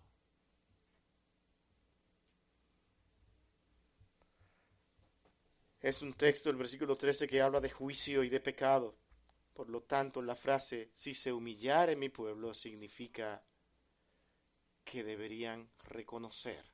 [5.83, 8.97] Es un texto, el versículo 13, que habla de juicio y de pecado.
[9.53, 13.45] Por lo tanto, la frase, si se humillare mi pueblo, significa
[14.83, 16.64] que deberían reconocer,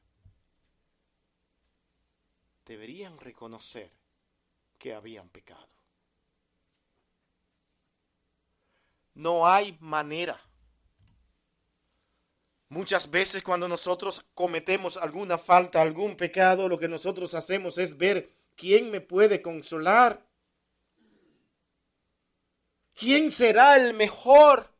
[2.65, 3.91] deberían reconocer
[4.79, 5.82] que habían pecado.
[9.15, 10.41] No hay manera.
[12.69, 18.33] Muchas veces cuando nosotros cometemos alguna falta, algún pecado, lo que nosotros hacemos es ver
[18.57, 20.27] quién me puede consolar.
[22.95, 24.73] ¿Quién será el mejor?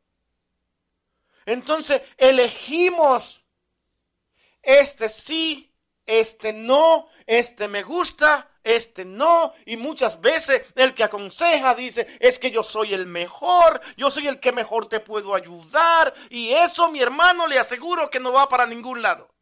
[1.45, 3.43] Entonces elegimos
[4.63, 5.71] este sí,
[6.05, 9.53] este no, este me gusta, este no.
[9.65, 14.27] Y muchas veces el que aconseja dice, es que yo soy el mejor, yo soy
[14.27, 16.13] el que mejor te puedo ayudar.
[16.29, 19.33] Y eso, mi hermano, le aseguro que no va para ningún lado.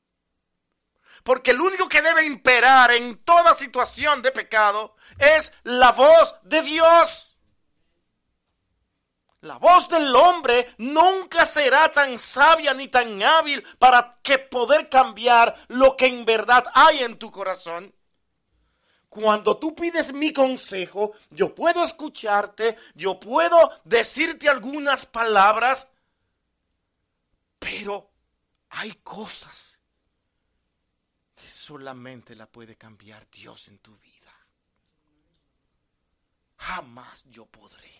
[1.23, 6.61] Porque el único que debe imperar en toda situación de pecado es la voz de
[6.63, 7.37] Dios.
[9.41, 15.55] La voz del hombre nunca será tan sabia ni tan hábil para que poder cambiar
[15.67, 17.91] lo que en verdad hay en tu corazón.
[19.11, 25.91] Cuando tú pides mi consejo, yo puedo escucharte, yo puedo decirte algunas palabras,
[27.59, 28.09] pero
[28.69, 29.77] hay cosas
[31.35, 34.33] que solamente la puede cambiar Dios en tu vida.
[36.55, 37.91] Jamás yo podré.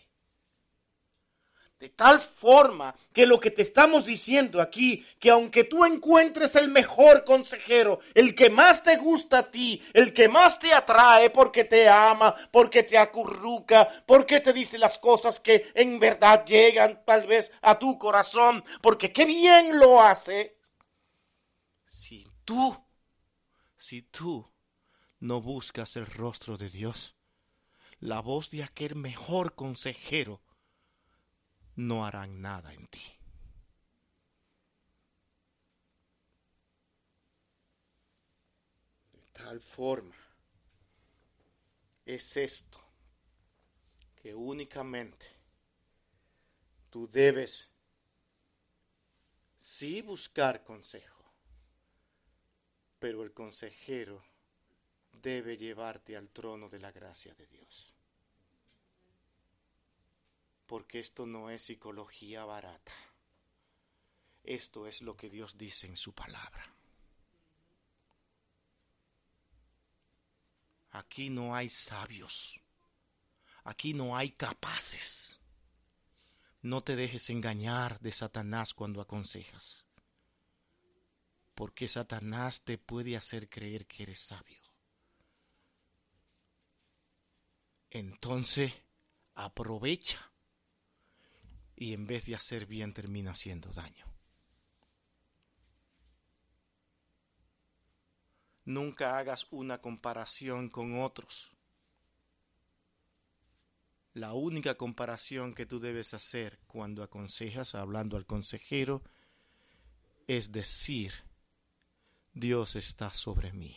[1.82, 6.68] De tal forma que lo que te estamos diciendo aquí, que aunque tú encuentres el
[6.68, 11.64] mejor consejero, el que más te gusta a ti, el que más te atrae porque
[11.64, 17.26] te ama, porque te acurruca, porque te dice las cosas que en verdad llegan tal
[17.26, 20.56] vez a tu corazón, porque qué bien lo hace.
[21.84, 22.76] Si tú,
[23.76, 24.48] si tú
[25.18, 27.16] no buscas el rostro de Dios,
[27.98, 30.42] la voz de aquel mejor consejero,
[31.76, 33.02] no harán nada en ti.
[39.12, 40.16] De tal forma
[42.04, 42.78] es esto
[44.16, 45.26] que únicamente
[46.90, 47.68] tú debes
[49.58, 51.24] sí buscar consejo,
[52.98, 54.22] pero el consejero
[55.12, 57.94] debe llevarte al trono de la gracia de Dios
[60.72, 62.92] porque esto no es psicología barata.
[64.42, 66.64] Esto es lo que Dios dice en su palabra.
[70.92, 72.58] Aquí no hay sabios.
[73.64, 75.38] Aquí no hay capaces.
[76.62, 79.84] No te dejes engañar de Satanás cuando aconsejas.
[81.54, 84.62] Porque Satanás te puede hacer creer que eres sabio.
[87.90, 88.72] Entonces,
[89.34, 90.31] aprovecha
[91.82, 94.06] y en vez de hacer bien termina haciendo daño.
[98.64, 101.50] Nunca hagas una comparación con otros.
[104.14, 109.02] La única comparación que tú debes hacer cuando aconsejas, hablando al consejero,
[110.28, 111.12] es decir,
[112.32, 113.76] Dios está sobre mí.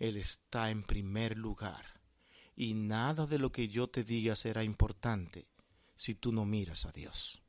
[0.00, 2.00] Él está en primer lugar.
[2.56, 5.46] Y nada de lo que yo te diga será importante
[5.98, 7.42] si tú no miras a Dios.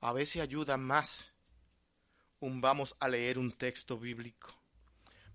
[0.00, 1.32] A veces ayuda más
[2.40, 4.52] un vamos a leer un texto bíblico,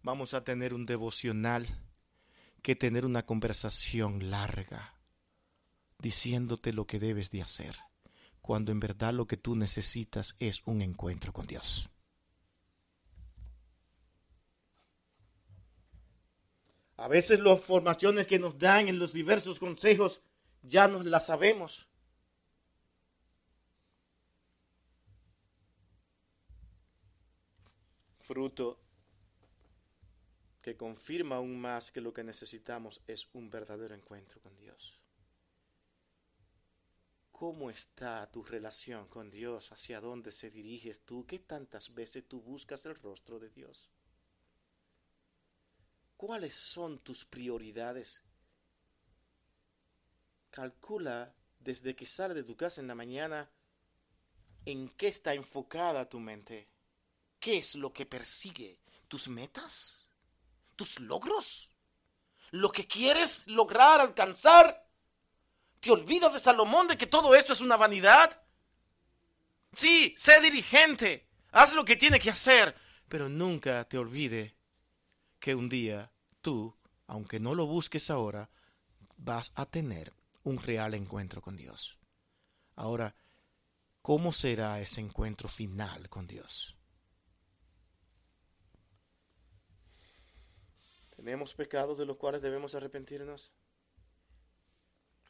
[0.03, 1.65] vamos a tener un devocional,
[2.61, 4.93] que tener una conversación larga
[5.99, 7.77] diciéndote lo que debes de hacer,
[8.41, 11.89] cuando en verdad lo que tú necesitas es un encuentro con Dios.
[16.99, 20.21] A veces las formaciones que nos dan en los diversos consejos
[20.61, 21.87] ya nos las sabemos.
[28.17, 28.81] Fruto
[30.61, 34.99] que confirma aún más que lo que necesitamos es un verdadero encuentro con Dios.
[37.31, 39.71] ¿Cómo está tu relación con Dios?
[39.71, 41.25] ¿Hacia dónde se diriges tú?
[41.25, 43.89] ¿Qué tantas veces tú buscas el rostro de Dios?
[46.19, 48.19] ¿Cuáles son tus prioridades?
[50.51, 53.49] Calcula desde que sales de tu casa en la mañana
[54.65, 56.67] en qué está enfocada tu mente.
[57.39, 58.81] ¿Qué es lo que persigue?
[59.07, 59.97] ¿Tus metas?
[60.75, 61.73] ¿Tus logros?
[62.51, 64.89] ¿Lo que quieres lograr, alcanzar?
[65.79, 68.43] ¿Te olvidas de Salomón de que todo esto es una vanidad?
[69.71, 72.75] Sí, sé dirigente, haz lo que tiene que hacer,
[73.07, 74.58] pero nunca te olvide
[75.39, 76.11] que un día
[76.41, 76.75] tú,
[77.07, 78.49] aunque no lo busques ahora,
[79.17, 80.13] vas a tener
[80.43, 81.97] un real encuentro con Dios.
[82.75, 83.15] Ahora,
[84.01, 86.75] ¿cómo será ese encuentro final con Dios?
[91.15, 93.51] ¿Tenemos pecados de los cuales debemos arrepentirnos?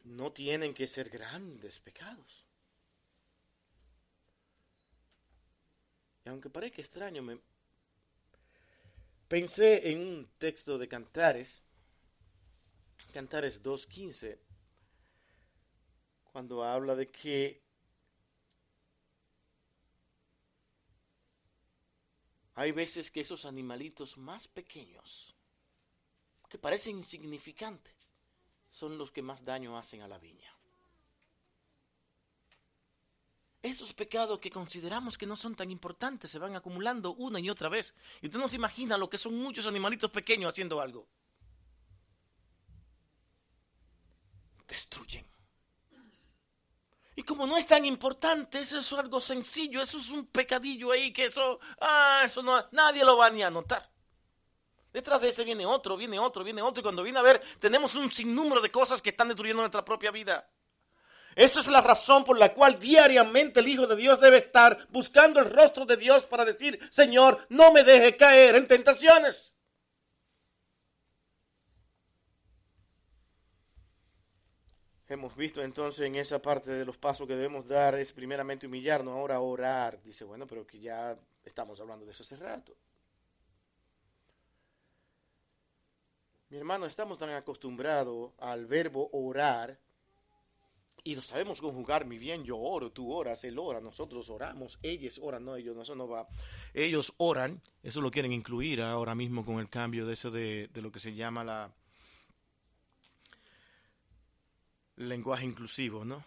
[0.04, 2.46] No tienen que ser grandes pecados.
[6.26, 7.40] aunque parezca extraño, me
[9.30, 11.64] pensé en un texto de Cantares,
[13.14, 14.40] Cantares 2.15,
[16.32, 17.62] cuando habla de que
[22.56, 25.36] hay veces que esos animalitos más pequeños,
[26.50, 27.96] que parecen insignificantes,
[28.68, 30.59] son los que más daño hacen a la viña.
[33.62, 37.68] Esos pecados que consideramos que no son tan importantes se van acumulando una y otra
[37.68, 37.94] vez.
[38.22, 41.08] Y usted no se imagina lo que son muchos animalitos pequeños haciendo algo.
[44.66, 45.28] Destruyen.
[47.20, 51.12] Y como no es tan importante, eso es algo sencillo, eso es un pecadillo ahí
[51.12, 53.92] que eso, ah, eso no, nadie lo va ni a notar.
[54.94, 57.94] Detrás de ese viene otro, viene otro, viene otro, y cuando viene a ver, tenemos
[57.96, 60.50] un sinnúmero de cosas que están destruyendo nuestra propia vida.
[61.36, 65.40] Esa es la razón por la cual diariamente el Hijo de Dios debe estar buscando
[65.40, 69.54] el rostro de Dios para decir, Señor, no me deje caer en tentaciones.
[75.08, 79.16] Hemos visto entonces en esa parte de los pasos que debemos dar es primeramente humillarnos,
[79.16, 80.00] ahora orar.
[80.04, 82.76] Dice, bueno, pero que ya estamos hablando de eso hace rato.
[86.50, 89.80] Mi hermano, estamos tan acostumbrados al verbo orar
[91.04, 92.44] y lo sabemos conjugar muy bien.
[92.44, 96.08] Yo oro, tú oras, él ora, nosotros oramos, ellos oran, no, ellos, no, eso no
[96.08, 96.28] va.
[96.74, 100.82] Ellos oran, eso lo quieren incluir ahora mismo con el cambio de eso de, de
[100.82, 101.74] lo que se llama la
[104.98, 106.24] lenguaje inclusivo, ¿no?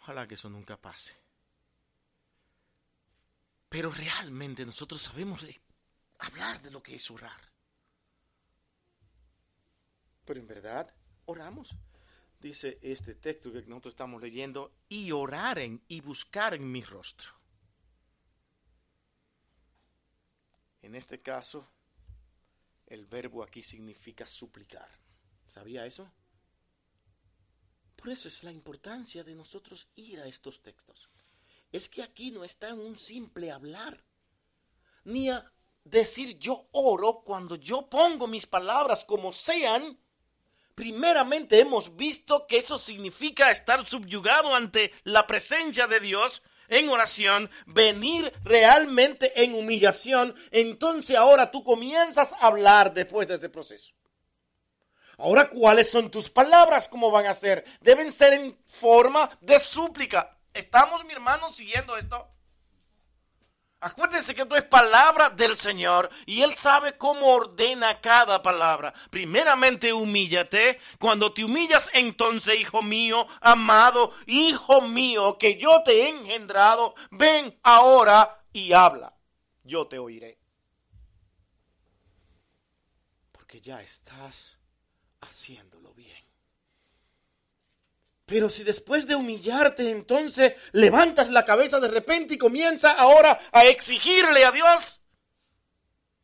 [0.00, 1.14] Ojalá que eso nunca pase.
[3.68, 5.46] Pero realmente nosotros sabemos
[6.18, 7.40] hablar de lo que es orar.
[10.24, 10.92] Pero en verdad,
[11.26, 11.74] oramos
[12.42, 17.30] dice este texto que nosotros estamos leyendo, y oraren y buscaren mi rostro.
[20.82, 21.70] En este caso,
[22.86, 24.90] el verbo aquí significa suplicar.
[25.48, 26.12] ¿Sabía eso?
[27.94, 31.08] Por eso es la importancia de nosotros ir a estos textos.
[31.70, 34.04] Es que aquí no está en un simple hablar,
[35.04, 35.52] ni a
[35.84, 39.98] decir yo oro cuando yo pongo mis palabras como sean
[40.74, 47.50] primeramente hemos visto que eso significa estar subyugado ante la presencia de Dios en oración,
[47.66, 53.92] venir realmente en humillación, entonces ahora tú comienzas a hablar después de ese proceso.
[55.18, 56.88] Ahora, ¿cuáles son tus palabras?
[56.88, 57.64] ¿Cómo van a ser?
[57.80, 60.38] Deben ser en forma de súplica.
[60.52, 62.28] ¿Estamos, mi hermano, siguiendo esto?
[63.84, 68.94] Acuérdense que esto es palabra del Señor y Él sabe cómo ordena cada palabra.
[69.10, 70.78] Primeramente humíllate.
[71.00, 77.58] Cuando te humillas, entonces, hijo mío, amado, hijo mío, que yo te he engendrado, ven
[77.64, 79.16] ahora y habla.
[79.64, 80.38] Yo te oiré.
[83.32, 84.60] Porque ya estás
[85.22, 85.81] haciéndolo.
[88.26, 93.64] Pero si después de humillarte entonces levantas la cabeza de repente y comienza ahora a
[93.66, 95.00] exigirle a Dios,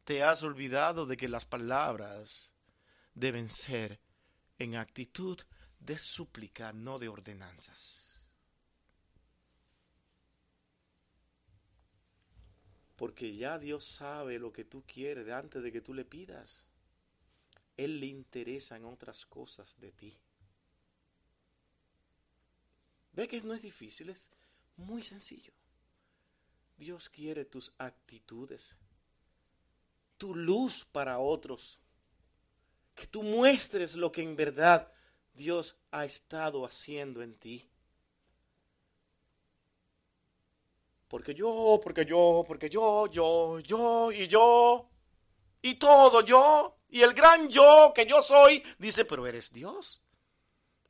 [0.04, 2.50] te has olvidado de que las palabras
[3.14, 4.00] deben ser
[4.58, 5.38] en actitud
[5.80, 8.04] de súplica, no de ordenanzas.
[12.96, 16.66] Porque ya Dios sabe lo que tú quieres antes de que tú le pidas.
[17.76, 20.18] Él le interesa en otras cosas de ti.
[23.18, 24.30] Ve que no es difícil, es
[24.76, 25.52] muy sencillo.
[26.76, 28.76] Dios quiere tus actitudes,
[30.16, 31.80] tu luz para otros,
[32.94, 34.92] que tú muestres lo que en verdad
[35.34, 37.68] Dios ha estado haciendo en ti.
[41.08, 44.88] Porque yo, porque yo, porque yo, yo, yo y yo,
[45.60, 50.00] y todo yo, y el gran yo que yo soy, dice, pero eres Dios.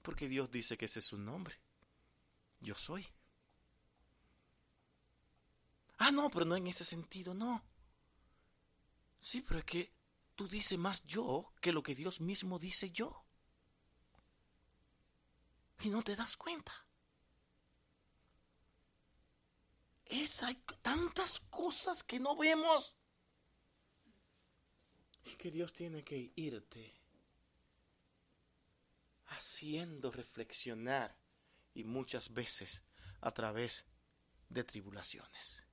[0.03, 1.59] Porque Dios dice que ese es su nombre
[2.61, 3.07] yo soy.
[5.99, 7.63] Ah, no, pero no en ese sentido, no.
[9.21, 9.93] Sí, pero es que
[10.35, 13.25] tú dices más yo que lo que Dios mismo dice yo.
[15.81, 16.73] Y no te das cuenta.
[20.05, 22.97] Es, hay tantas cosas que no vemos.
[25.25, 26.95] Y que Dios tiene que irte
[29.27, 31.15] haciendo reflexionar
[31.79, 32.83] y muchas veces
[33.20, 33.87] a través
[34.49, 35.64] de tribulaciones.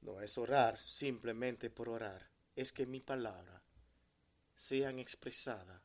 [0.00, 3.64] No es orar simplemente por orar, es que mi palabra
[4.54, 5.82] sean expresada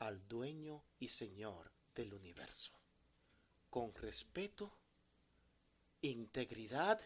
[0.00, 2.72] al dueño y señor del universo,
[3.70, 4.76] con respeto
[6.00, 7.00] integridad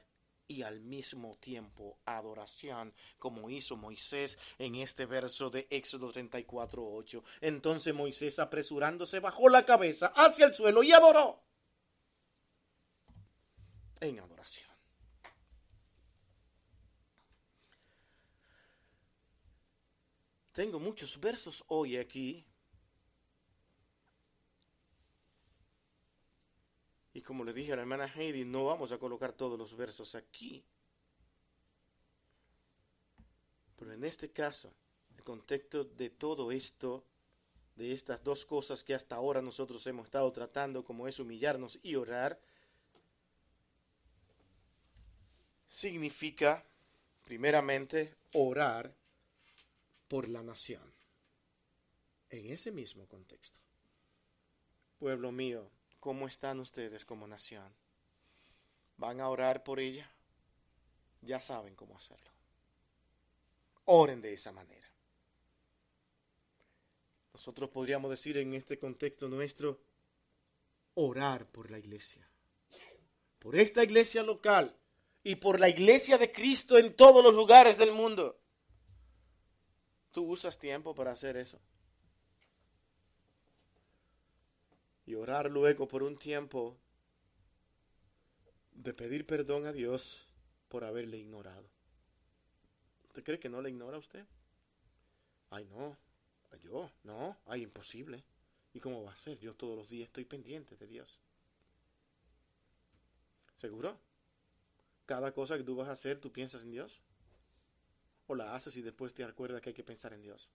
[0.52, 7.22] y al mismo tiempo adoración, como hizo Moisés en este verso de Éxodo 34.8.
[7.40, 11.42] Entonces Moisés apresurándose bajó la cabeza hacia el suelo y adoró
[14.00, 14.70] en adoración.
[20.52, 22.46] Tengo muchos versos hoy aquí
[27.14, 30.14] Y como le dije a la hermana Heidi, no vamos a colocar todos los versos
[30.14, 30.64] aquí.
[33.76, 34.72] Pero en este caso,
[35.16, 37.04] el contexto de todo esto,
[37.76, 41.96] de estas dos cosas que hasta ahora nosotros hemos estado tratando, como es humillarnos y
[41.96, 42.40] orar,
[45.68, 46.64] significa,
[47.24, 48.94] primeramente, orar
[50.08, 50.92] por la nación.
[52.30, 53.60] En ese mismo contexto.
[54.98, 55.70] Pueblo mío,
[56.02, 57.72] ¿Cómo están ustedes como nación?
[58.96, 60.10] ¿Van a orar por ella?
[61.20, 62.28] Ya saben cómo hacerlo.
[63.84, 64.90] Oren de esa manera.
[67.32, 69.80] Nosotros podríamos decir en este contexto nuestro,
[70.94, 72.28] orar por la iglesia.
[73.38, 74.76] Por esta iglesia local
[75.22, 78.40] y por la iglesia de Cristo en todos los lugares del mundo.
[80.10, 81.60] ¿Tú usas tiempo para hacer eso?
[85.06, 86.76] Y orar luego por un tiempo
[88.72, 90.26] de pedir perdón a Dios
[90.68, 91.68] por haberle ignorado.
[93.06, 94.24] ¿Usted cree que no le ignora a usted?
[95.50, 95.98] Ay, no,
[96.62, 98.24] yo, no, ay, imposible.
[98.72, 99.38] ¿Y cómo va a ser?
[99.38, 101.20] Yo todos los días estoy pendiente de Dios.
[103.54, 103.98] ¿Seguro?
[105.04, 107.02] Cada cosa que tú vas a hacer, tú piensas en Dios.
[108.28, 110.50] O la haces y después te acuerdas que hay que pensar en Dios.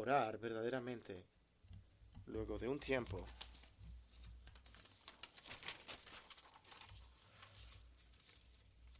[0.00, 1.24] Orar verdaderamente
[2.26, 3.26] luego de un tiempo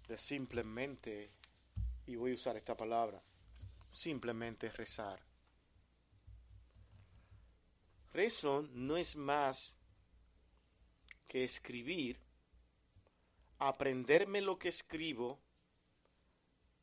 [0.06, 1.30] de simplemente,
[2.06, 3.22] y voy a usar esta palabra,
[3.92, 5.20] simplemente rezar.
[8.12, 9.76] Rezo no es más
[11.28, 12.18] que escribir,
[13.58, 15.40] aprenderme lo que escribo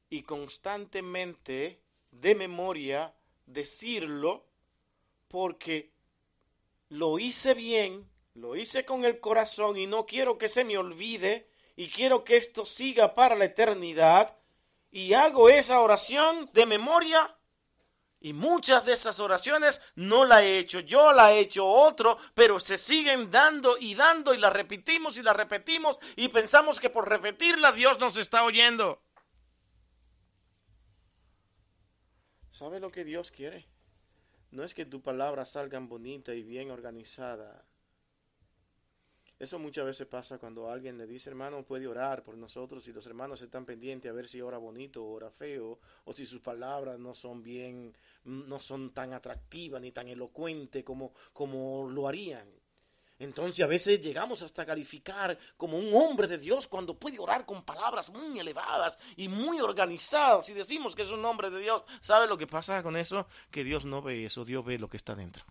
[0.10, 3.14] y constantemente de memoria
[3.48, 4.46] decirlo
[5.28, 5.92] porque
[6.90, 11.50] lo hice bien, lo hice con el corazón y no quiero que se me olvide
[11.76, 14.38] y quiero que esto siga para la eternidad
[14.92, 17.34] y hago esa oración de memoria
[18.20, 22.60] y muchas de esas oraciones no la he hecho yo, la he hecho otro, pero
[22.60, 27.08] se siguen dando y dando y la repetimos y la repetimos y pensamos que por
[27.08, 29.04] repetirla Dios nos está oyendo.
[32.58, 33.68] ¿Sabe lo que Dios quiere?
[34.50, 37.64] No es que tu palabra salga bonita y bien organizada.
[39.38, 43.06] Eso muchas veces pasa cuando alguien le dice, hermano, puede orar por nosotros y los
[43.06, 46.98] hermanos están pendientes a ver si ora bonito o ora feo, o si sus palabras
[46.98, 52.57] no son bien, no son tan atractivas ni tan elocuentes como, como lo harían.
[53.20, 57.64] Entonces a veces llegamos hasta calificar como un hombre de Dios cuando puede orar con
[57.64, 61.84] palabras muy elevadas y muy organizadas y decimos que es un hombre de Dios.
[62.00, 63.28] ¿Sabe lo que pasa con eso?
[63.50, 65.44] Que Dios no ve eso, Dios ve lo que está dentro.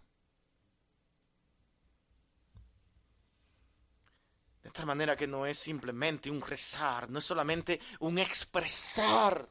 [4.63, 9.49] De esta manera que no es simplemente un rezar, no es solamente un expresar,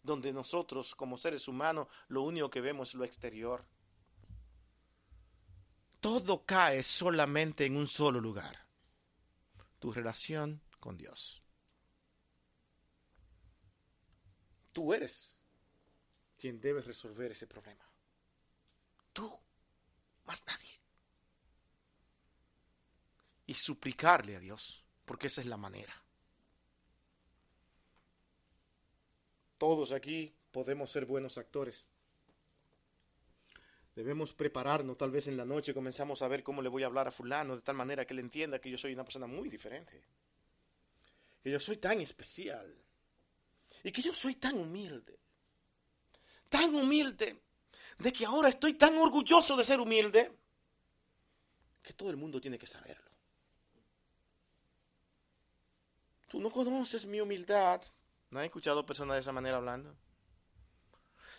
[0.00, 3.66] donde nosotros como seres humanos lo único que vemos es lo exterior
[6.00, 8.66] todo cae solamente en un solo lugar,
[9.78, 11.42] tu relación con Dios.
[14.72, 15.34] Tú eres
[16.38, 17.84] quien debe resolver ese problema.
[19.12, 19.40] Tú,
[20.24, 20.80] más nadie.
[23.46, 25.94] Y suplicarle a Dios, porque esa es la manera.
[29.56, 31.86] Todos aquí podemos ser buenos actores.
[33.96, 37.08] Debemos prepararnos, tal vez en la noche comenzamos a ver cómo le voy a hablar
[37.08, 40.04] a fulano, de tal manera que él entienda que yo soy una persona muy diferente.
[41.42, 42.76] Que yo soy tan especial.
[43.82, 45.18] Y que yo soy tan humilde.
[46.50, 47.40] Tan humilde.
[47.96, 50.30] De que ahora estoy tan orgulloso de ser humilde.
[51.82, 53.10] Que todo el mundo tiene que saberlo.
[56.28, 57.80] Tú no conoces mi humildad.
[58.28, 59.96] ¿No has escuchado personas de esa manera hablando?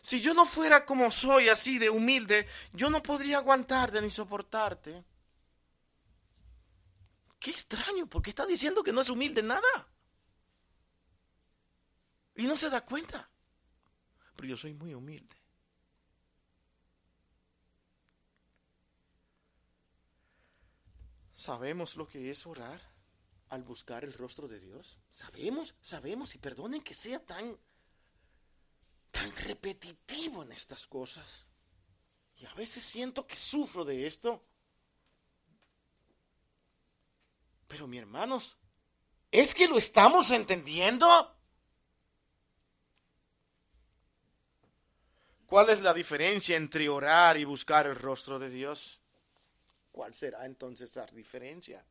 [0.02, 5.04] Si yo no fuera como soy, así de humilde, yo no podría aguantarte ni soportarte.
[7.40, 9.88] Qué extraño, porque está diciendo que no es humilde nada.
[12.36, 13.30] Y no se da cuenta.
[14.36, 15.36] Pero yo soy muy humilde.
[21.34, 22.82] ¿Sabemos lo que es orar
[23.50, 24.98] al buscar el rostro de Dios?
[25.12, 27.58] Sabemos, sabemos, y perdonen que sea tan,
[29.18, 31.48] tan repetitivo en estas cosas.
[32.38, 34.46] Y a veces siento que sufro de esto.
[37.68, 38.58] Pero mi hermanos,
[39.32, 41.36] ¿es que lo estamos entendiendo?
[45.48, 49.02] ¿Cuál es la diferencia entre orar y buscar el rostro de Dios?
[49.92, 51.84] ¿Cuál será entonces la diferencia?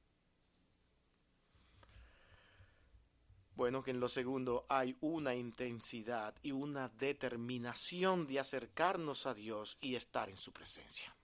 [3.56, 9.78] Bueno, que en lo segundo hay una intensidad y una determinación de acercarnos a Dios
[9.80, 11.16] y estar en su presencia.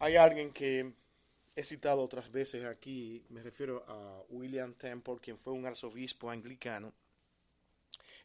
[0.00, 0.92] Hay alguien que
[1.56, 6.92] he citado otras veces aquí, me refiero a William Temple, quien fue un arzobispo anglicano.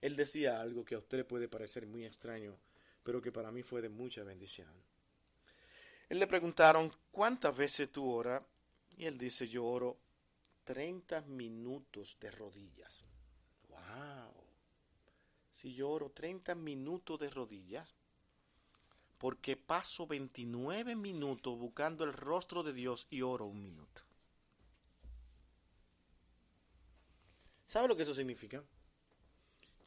[0.02, 2.58] Él decía algo que a usted puede parecer muy extraño,
[3.04, 4.68] pero que para mí fue de mucha bendición.
[6.10, 8.44] Él le preguntaron, ¿cuántas veces tú oras?
[8.98, 9.98] Y él dice, yo oro
[10.66, 13.04] 30 minutos de rodillas.
[13.70, 14.34] ¡Wow!
[15.52, 17.96] Si yo oro 30 minutos de rodillas,
[19.18, 24.02] porque paso 29 minutos buscando el rostro de Dios y oro un minuto.
[27.66, 28.64] ¿Sabe lo que eso significa?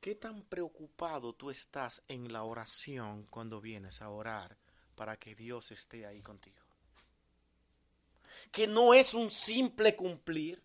[0.00, 4.56] ¿Qué tan preocupado tú estás en la oración cuando vienes a orar
[4.97, 6.57] para que Dios esté ahí contigo?
[8.51, 10.62] Que no es un simple cumplir,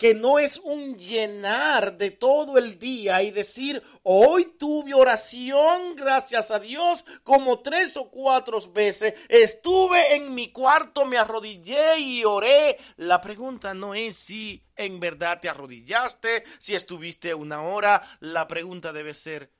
[0.00, 6.50] que no es un llenar de todo el día y decir, hoy tuve oración, gracias
[6.50, 9.12] a Dios, como tres o cuatro veces.
[9.28, 12.78] Estuve en mi cuarto, me arrodillé y oré.
[12.96, 18.02] La pregunta no es si en verdad te arrodillaste, si estuviste una hora.
[18.20, 19.52] La pregunta debe ser,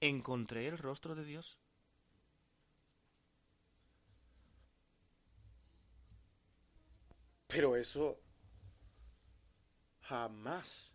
[0.00, 1.59] ¿encontré el rostro de Dios?
[7.50, 8.20] Pero eso
[10.02, 10.94] jamás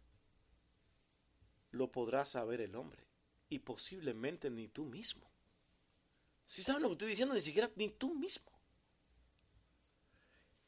[1.72, 3.06] lo podrá saber el hombre
[3.50, 5.30] y posiblemente ni tú mismo.
[6.46, 8.52] Si saben lo que estoy diciendo, ni siquiera ni tú mismo.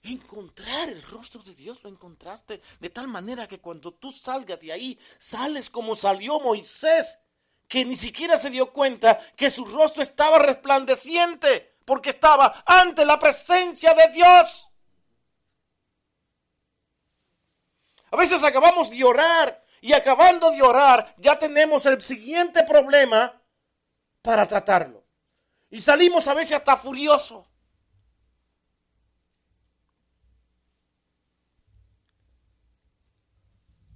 [0.04, 4.72] Encontrar el rostro de Dios lo encontraste de tal manera que cuando tú salgas de
[4.72, 7.20] ahí, sales como salió Moisés,
[7.68, 13.20] que ni siquiera se dio cuenta que su rostro estaba resplandeciente, porque estaba ante la
[13.20, 14.67] presencia de Dios.
[18.18, 23.40] A veces acabamos de orar y acabando de orar ya tenemos el siguiente problema
[24.24, 25.06] para tratarlo.
[25.70, 27.48] Y salimos a veces hasta furiosos.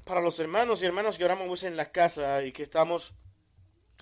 [0.03, 3.15] Para los hermanos y hermanas que oramos en la casa y que estamos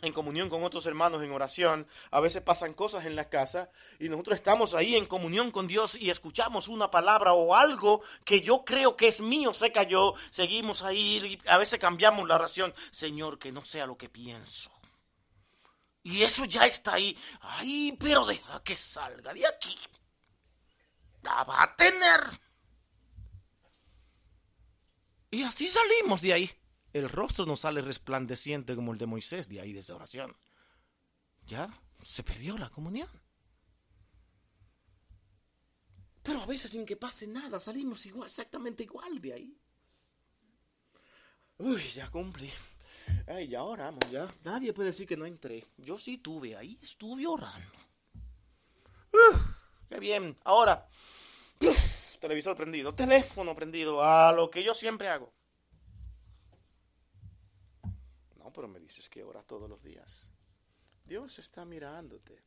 [0.01, 3.69] en comunión con otros hermanos en oración, a veces pasan cosas en la casa
[3.99, 8.41] y nosotros estamos ahí en comunión con Dios y escuchamos una palabra o algo que
[8.41, 12.73] yo creo que es mío, se cayó, seguimos ahí y a veces cambiamos la oración,
[12.91, 14.71] Señor, que no sea lo que pienso.
[16.03, 17.17] Y eso ya está ahí.
[17.41, 19.77] Ay, pero deja que salga de aquí.
[21.21, 22.21] La va a tener.
[25.31, 26.58] Y así salimos de ahí
[26.93, 30.35] el rostro no sale resplandeciente como el de Moisés de ahí de oración.
[31.45, 31.69] Ya
[32.03, 33.09] se perdió la comunión.
[36.23, 39.57] Pero a veces sin que pase nada salimos igual, exactamente igual de ahí.
[41.57, 42.51] Uy, ya cumplí.
[43.27, 44.33] Ay, ya oramos, ya.
[44.43, 45.65] Nadie puede decir que no entré.
[45.77, 47.77] Yo sí tuve ahí, estuve orando.
[49.89, 50.37] qué bien.
[50.43, 50.87] Ahora,
[52.21, 55.33] televisor prendido, teléfono prendido, a lo que yo siempre hago.
[58.59, 60.29] Pero me dices que ora todos los días.
[61.05, 62.43] Dios está mirándote.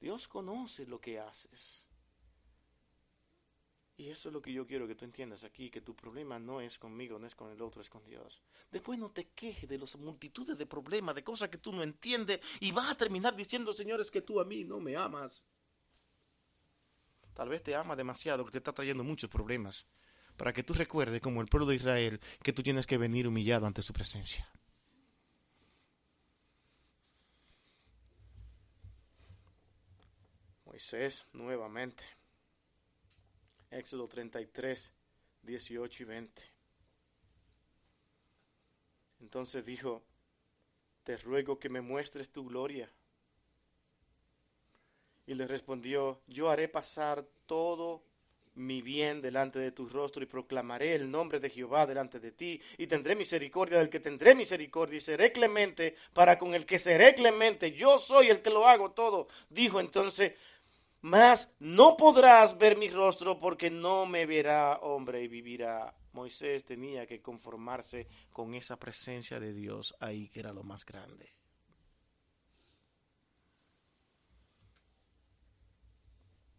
[0.00, 1.88] Dios conoce lo que haces.
[3.96, 6.60] Y eso es lo que yo quiero que tú entiendas aquí, que tu problema no
[6.60, 8.44] es conmigo, no es con el otro, es con Dios.
[8.70, 12.38] Después no te quejes de las multitudes de problemas, de cosas que tú no entiendes,
[12.60, 15.44] y vas a terminar diciendo, señores, que tú a mí no me amas.
[17.34, 19.84] Tal vez te ama demasiado, que te está trayendo muchos problemas,
[20.36, 23.66] para que tú recuerdes, como el pueblo de Israel, que tú tienes que venir humillado
[23.66, 24.48] ante su presencia.
[30.72, 32.02] Moisés nuevamente.
[33.70, 34.90] Éxodo 33,
[35.42, 36.42] 18 y 20.
[39.20, 40.02] Entonces dijo,
[41.04, 42.90] te ruego que me muestres tu gloria.
[45.26, 48.02] Y le respondió, yo haré pasar todo
[48.54, 52.60] mi bien delante de tu rostro y proclamaré el nombre de Jehová delante de ti
[52.76, 57.14] y tendré misericordia del que tendré misericordia y seré clemente para con el que seré
[57.14, 57.72] clemente.
[57.72, 59.28] Yo soy el que lo hago todo.
[59.48, 60.32] Dijo entonces,
[61.02, 65.94] mas no podrás ver mi rostro porque no me verá hombre y vivirá.
[66.12, 71.32] Moisés tenía que conformarse con esa presencia de Dios ahí que era lo más grande.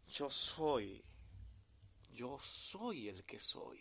[0.08, 1.04] Yo soy
[2.14, 3.80] yo soy el que soy.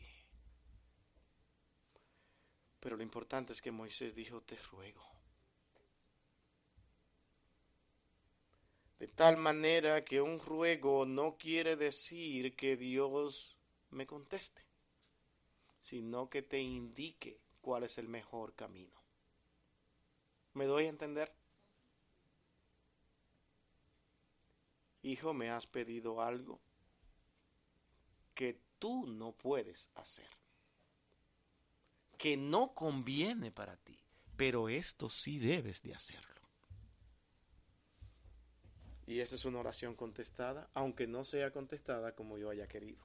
[2.80, 5.11] Pero lo importante es que Moisés dijo, te ruego.
[9.03, 13.59] De tal manera que un ruego no quiere decir que Dios
[13.90, 14.62] me conteste,
[15.76, 19.03] sino que te indique cuál es el mejor camino.
[20.55, 21.34] ¿Me doy a entender?
[25.03, 26.61] Hijo, ¿me has pedido algo?
[28.36, 30.30] que tú no puedes hacer,
[32.16, 33.98] que no conviene para ti,
[34.36, 36.32] pero esto sí debes de hacerlo.
[39.07, 43.03] Y esa es una oración contestada, aunque no sea contestada como yo haya querido.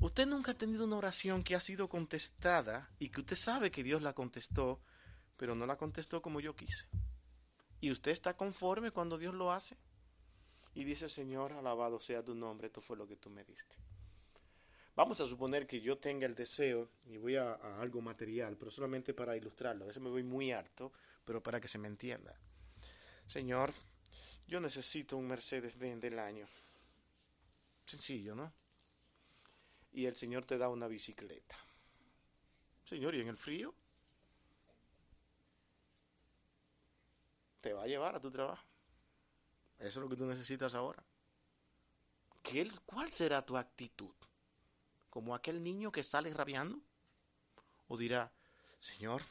[0.00, 3.82] Usted nunca ha tenido una oración que ha sido contestada y que usted sabe que
[3.82, 4.80] Dios la contestó,
[5.36, 6.86] pero no la contestó como yo quise.
[7.80, 9.76] ¿Y usted está conforme cuando Dios lo hace?
[10.74, 13.74] Y dice, Señor, alabado sea tu nombre, esto fue lo que tú me diste.
[14.94, 19.14] Vamos a suponer que yo tenga el deseo, y voy a, algo material, pero solamente
[19.14, 19.84] para ilustrarlo.
[19.84, 20.92] A me voy muy harto,
[21.24, 22.34] pero para que se me entienda.
[23.26, 23.72] Señor,
[24.48, 26.48] yo necesito un Mercedes-Benz del año.
[27.86, 28.52] Sencillo, ¿no?
[29.92, 31.56] Y el Señor te da una bicicleta.
[32.84, 33.72] Señor, ¿y en el frío?
[37.60, 38.64] Te va a llevar a tu trabajo.
[39.78, 41.02] Eso es lo que tú necesitas ahora.
[42.42, 44.14] ¿Qué, ¿Cuál será tu actitud?
[45.18, 46.80] como aquel niño que sale rabiando?
[47.88, 48.30] ¿O dirá,
[48.80, 49.22] Señor,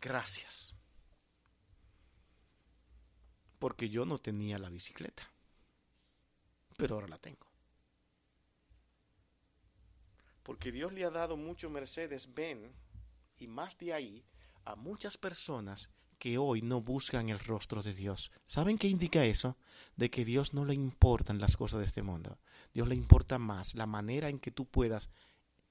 [0.00, 0.74] gracias,
[3.60, 5.30] porque yo no tenía la bicicleta,
[6.76, 7.46] pero ahora la tengo?
[10.42, 12.72] Porque Dios le ha dado mucho Mercedes Benz
[13.36, 14.24] y más de ahí
[14.64, 18.32] a muchas personas que hoy no buscan el rostro de Dios.
[18.44, 19.58] ¿Saben qué indica eso?
[19.94, 22.38] De que Dios no le importan las cosas de este mundo.
[22.72, 25.10] Dios le importa más la manera en que tú puedas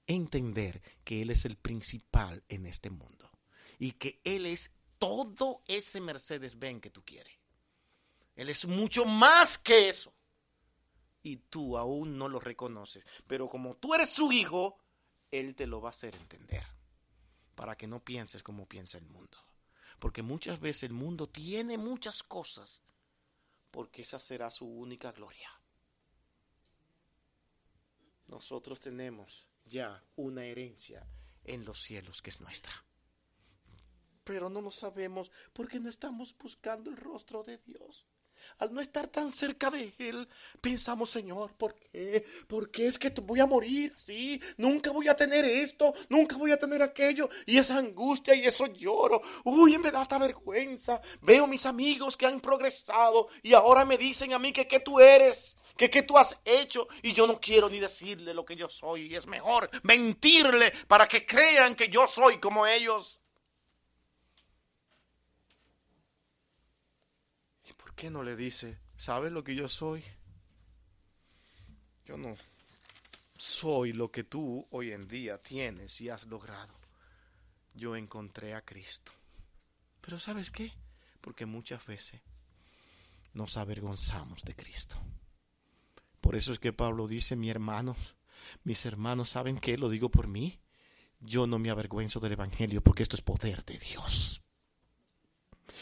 [0.05, 3.31] entender que Él es el principal en este mundo.
[3.79, 7.38] Y que Él es todo ese Mercedes-Benz que tú quieres.
[8.39, 10.13] Él es mucho más que eso.
[11.21, 13.05] Y tú aún no lo reconoces.
[13.27, 14.79] Pero como tú eres su hijo,
[15.29, 16.63] Él te lo va a hacer entender.
[17.53, 19.37] Para que no pienses como piensa el mundo.
[19.99, 22.81] Porque muchas veces el mundo tiene muchas cosas,
[23.71, 25.49] porque esa será su única gloria.
[28.27, 31.05] Nosotros tenemos ya una herencia
[31.43, 32.71] en los cielos que es nuestra.
[34.23, 38.08] Pero no lo sabemos porque no estamos buscando el rostro de Dios.
[38.57, 40.27] Al no estar tan cerca de Él,
[40.59, 42.25] pensamos, Señor, ¿por qué?
[42.47, 44.41] ¿Por qué es que voy a morir así?
[44.57, 47.29] Nunca voy a tener esto, nunca voy a tener aquello.
[47.45, 49.21] Y esa angustia y eso lloro.
[49.43, 51.01] Uy, me da esta vergüenza.
[51.21, 54.99] Veo mis amigos que han progresado y ahora me dicen a mí que qué tú
[54.99, 55.57] eres.
[55.77, 59.03] Que qué tú has hecho y yo no quiero ni decirle lo que yo soy
[59.03, 63.19] y es mejor mentirle para que crean que yo soy como ellos.
[67.99, 70.01] Qué no le dice, ¿sabes lo que yo soy?
[72.05, 72.33] Yo no
[73.35, 76.79] soy lo que tú hoy en día tienes y has logrado.
[77.73, 79.11] Yo encontré a Cristo.
[79.99, 80.71] Pero ¿sabes qué?
[81.19, 82.21] Porque muchas veces
[83.33, 84.95] nos avergonzamos de Cristo.
[86.21, 87.97] Por eso es que Pablo dice, mi hermano,
[88.63, 89.77] mis hermanos, ¿saben qué?
[89.77, 90.61] Lo digo por mí.
[91.19, 94.41] Yo no me avergüenzo del Evangelio porque esto es poder de Dios.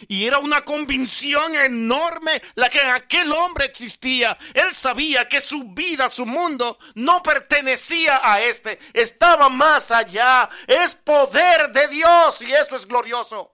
[0.07, 4.37] Y era una convicción enorme la que en aquel hombre existía.
[4.53, 10.49] Él sabía que su vida, su mundo, no pertenecía a este, estaba más allá.
[10.67, 13.53] Es poder de Dios y eso es glorioso.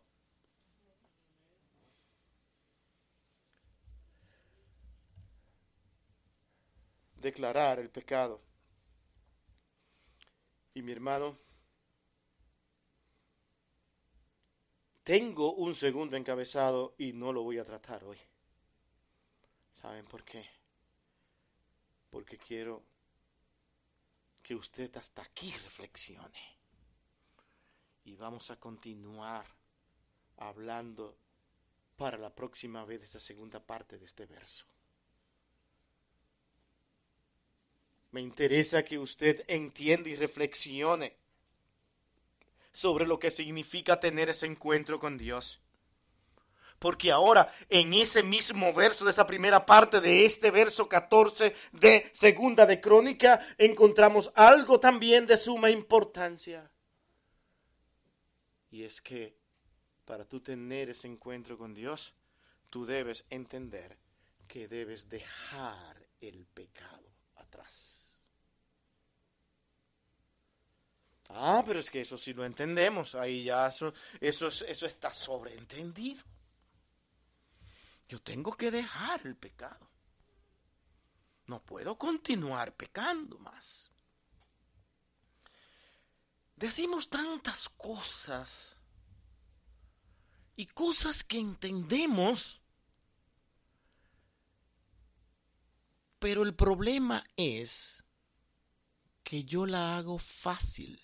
[7.15, 8.41] Declarar el pecado.
[10.73, 11.37] Y mi hermano,
[15.03, 18.17] Tengo un segundo encabezado y no lo voy a tratar hoy.
[19.73, 20.45] ¿Saben por qué?
[22.09, 22.81] Porque quiero
[24.41, 26.57] que usted hasta aquí reflexione.
[28.05, 29.45] Y vamos a continuar
[30.37, 31.17] hablando
[31.97, 34.65] para la próxima vez de esta segunda parte de este verso.
[38.11, 41.22] Me interesa que usted entienda y reflexione
[42.73, 45.61] sobre lo que significa tener ese encuentro con Dios.
[46.79, 52.09] Porque ahora en ese mismo verso de esa primera parte de este verso 14 de
[52.11, 56.69] Segunda de Crónica encontramos algo también de suma importancia.
[58.69, 59.37] Y es que
[60.03, 62.15] para tú tener ese encuentro con Dios,
[62.69, 63.97] tú debes entender
[64.47, 68.02] que debes dejar el pecado atrás.
[71.35, 73.15] Ah, pero es que eso sí lo entendemos.
[73.15, 76.23] Ahí ya eso, eso, eso está sobreentendido.
[78.07, 79.89] Yo tengo que dejar el pecado.
[81.47, 83.91] No puedo continuar pecando más.
[86.55, 88.77] Decimos tantas cosas
[90.55, 92.61] y cosas que entendemos,
[96.19, 98.05] pero el problema es
[99.23, 101.01] que yo la hago fácil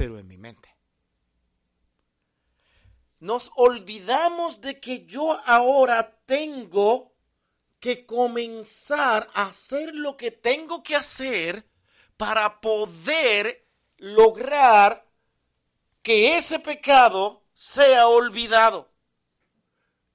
[0.00, 0.74] pero en mi mente.
[3.18, 7.14] Nos olvidamos de que yo ahora tengo
[7.80, 11.68] que comenzar a hacer lo que tengo que hacer
[12.16, 15.06] para poder lograr
[16.00, 18.90] que ese pecado sea olvidado.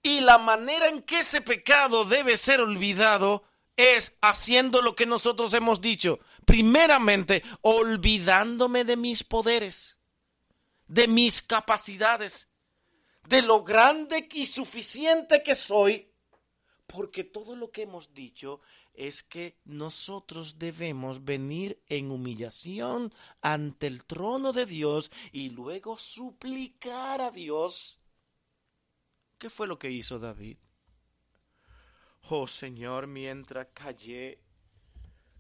[0.02, 3.44] Y la manera en que ese pecado debe ser olvidado
[3.78, 6.20] es haciendo lo que nosotros hemos dicho.
[6.46, 9.98] Primeramente, olvidándome de mis poderes,
[10.88, 12.50] de mis capacidades,
[13.28, 16.12] de lo grande y suficiente que soy,
[16.86, 18.62] porque todo lo que hemos dicho
[18.94, 27.22] es que nosotros debemos venir en humillación ante el trono de Dios y luego suplicar
[27.22, 28.00] a Dios.
[29.38, 30.58] ¿Qué fue lo que hizo David?
[32.30, 34.40] Oh Señor, mientras callé,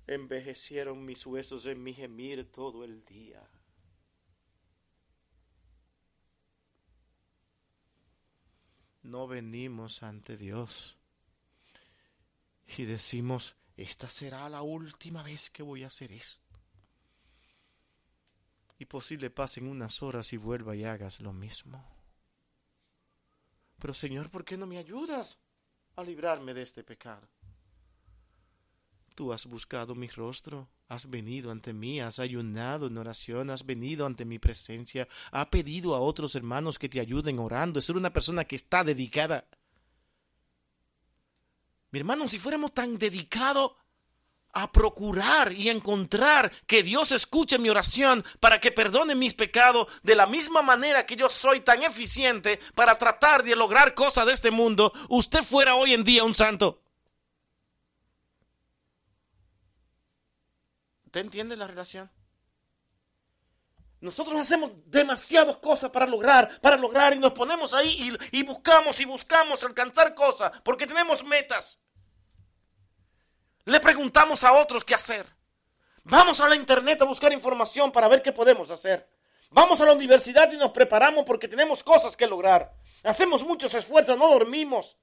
[0.07, 3.41] envejecieron mis huesos en mi gemir todo el día.
[9.03, 10.97] No venimos ante Dios
[12.77, 16.41] y decimos, esta será la última vez que voy a hacer esto.
[18.77, 21.85] Y posible pasen unas horas y vuelva y hagas lo mismo.
[23.79, 25.39] Pero Señor, ¿por qué no me ayudas?
[25.95, 27.27] a librarme de este pecado.
[29.15, 34.05] Tú has buscado mi rostro, has venido ante mí, has ayunado en oración, has venido
[34.05, 38.43] ante mi presencia, has pedido a otros hermanos que te ayuden orando, es una persona
[38.43, 39.47] que está dedicada.
[41.91, 43.71] Mi hermano, si fuéramos tan dedicados
[44.51, 50.15] a procurar y encontrar que Dios escuche mi oración para que perdone mis pecados de
[50.15, 54.51] la misma manera que yo soy tan eficiente para tratar de lograr cosas de este
[54.51, 56.84] mundo, usted fuera hoy en día un santo.
[61.15, 62.11] ¿Usted entiende la relación?
[64.01, 68.99] Nosotros hacemos demasiadas cosas para lograr, para lograr y nos ponemos ahí y, y buscamos
[68.99, 71.79] y buscamos alcanzar cosas porque tenemos metas.
[73.63, 75.25] Le preguntamos a otros qué hacer.
[76.03, 79.09] Vamos a la internet a buscar información para ver qué podemos hacer.
[79.51, 82.73] Vamos a la universidad y nos preparamos porque tenemos cosas que lograr.
[83.03, 84.97] Hacemos muchos esfuerzos, no dormimos.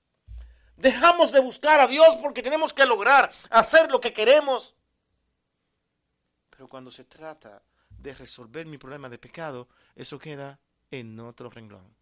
[0.77, 4.77] Dejamos de buscar a Dios porque tenemos que lograr hacer lo que queremos.
[6.63, 10.61] Pero cuando se trata de resolver mi problema de pecado, eso queda
[10.93, 11.93] en otro renglón.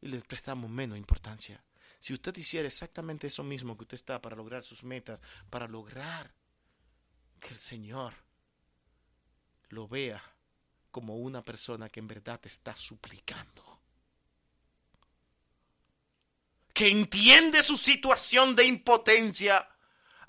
[0.00, 1.60] Y le prestamos menos importancia.
[1.98, 6.32] Si usted hiciera exactamente eso mismo que usted está para lograr sus metas, para lograr
[7.40, 8.14] que el Señor
[9.70, 10.22] lo vea
[10.92, 13.80] como una persona que en verdad está suplicando.
[16.72, 19.68] Que entiende su situación de impotencia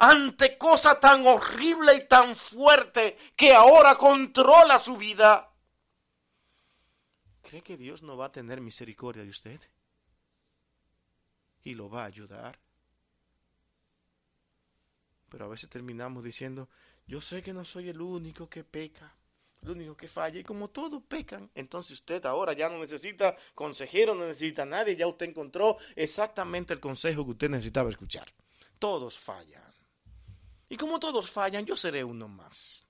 [0.04, 5.52] ante cosa tan horrible y tan fuerte que ahora controla su vida.
[7.42, 9.60] ¿Cree que Dios no va a tener misericordia de usted?
[11.64, 12.60] y lo va a ayudar.
[15.30, 16.70] Pero a veces terminamos diciendo,
[17.08, 19.16] yo sé que no soy el único que peca,
[19.62, 24.14] el único que falla, y como todos pecan, entonces usted ahora ya no necesita consejero,
[24.14, 28.32] no necesita nadie, ya usted encontró exactamente el consejo que usted necesitaba escuchar.
[28.78, 29.73] Todos fallan.
[30.74, 32.84] Y como todos fallan, yo seré uno más.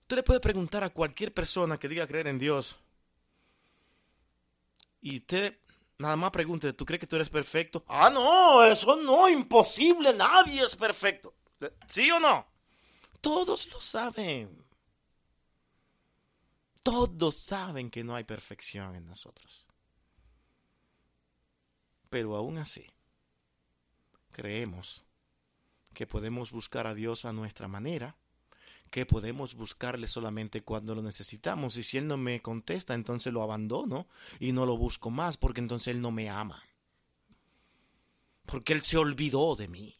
[0.00, 2.78] Usted le puede preguntar a cualquier persona que diga creer en Dios,
[5.02, 5.58] y usted
[5.98, 7.84] Nada más pregúntale, ¿tú crees que tú eres perfecto?
[7.88, 11.34] Ah, no, eso no, imposible, nadie es perfecto.
[11.88, 12.46] ¿Sí o no?
[13.20, 14.64] Todos lo saben.
[16.82, 19.66] Todos saben que no hay perfección en nosotros.
[22.08, 22.86] Pero aún así,
[24.32, 25.04] creemos
[25.94, 28.16] que podemos buscar a Dios a nuestra manera,
[28.90, 33.42] que podemos buscarle solamente cuando lo necesitamos y si Él no me contesta, entonces lo
[33.42, 34.06] abandono
[34.38, 36.62] y no lo busco más porque entonces Él no me ama,
[38.46, 39.98] porque Él se olvidó de mí.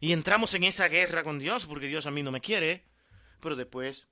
[0.00, 2.84] Y entramos en esa guerra con Dios porque Dios a mí no me quiere,
[3.40, 4.08] pero después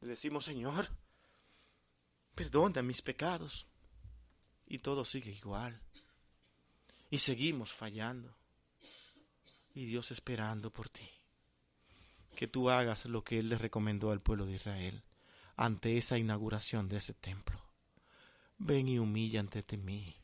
[0.00, 0.88] le decimos, Señor,
[2.34, 3.66] perdona mis pecados.
[4.66, 5.80] Y todo sigue igual.
[7.10, 8.36] Y seguimos fallando.
[9.74, 11.08] Y Dios esperando por ti.
[12.36, 15.02] Que tú hagas lo que Él le recomendó al pueblo de Israel
[15.56, 17.60] ante esa inauguración de ese templo.
[18.58, 20.16] Ven y humilla ante mí.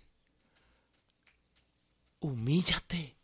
[2.20, 3.16] Humíllate.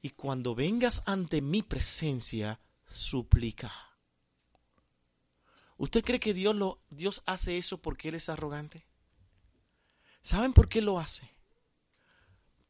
[0.00, 3.72] Y cuando vengas ante mi presencia, suplica.
[5.76, 8.86] ¿Usted cree que Dios, lo, Dios hace eso porque Él es arrogante?
[10.20, 11.30] ¿Saben por qué lo hace?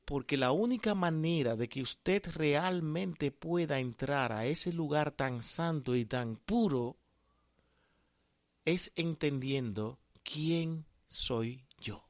[0.04, 5.94] Porque la única manera de que usted realmente pueda entrar a ese lugar tan santo
[5.94, 6.96] y tan puro
[8.64, 12.04] es entendiendo quién soy yo.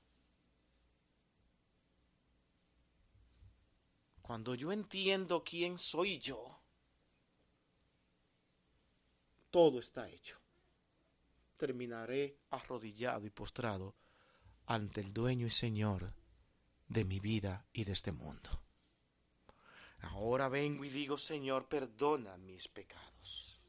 [4.22, 6.58] Cuando yo entiendo quién soy yo,
[9.50, 10.38] todo está hecho.
[11.58, 13.94] Terminaré arrodillado y postrado
[14.66, 16.14] ante el dueño y señor
[16.92, 18.50] de mi vida y de este mundo.
[20.00, 23.60] Ahora vengo y digo, Señor, perdona mis pecados.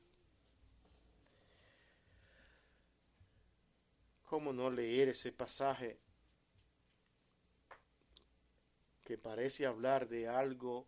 [4.24, 6.00] ¿Cómo no leer ese pasaje
[9.04, 10.88] que parece hablar de algo,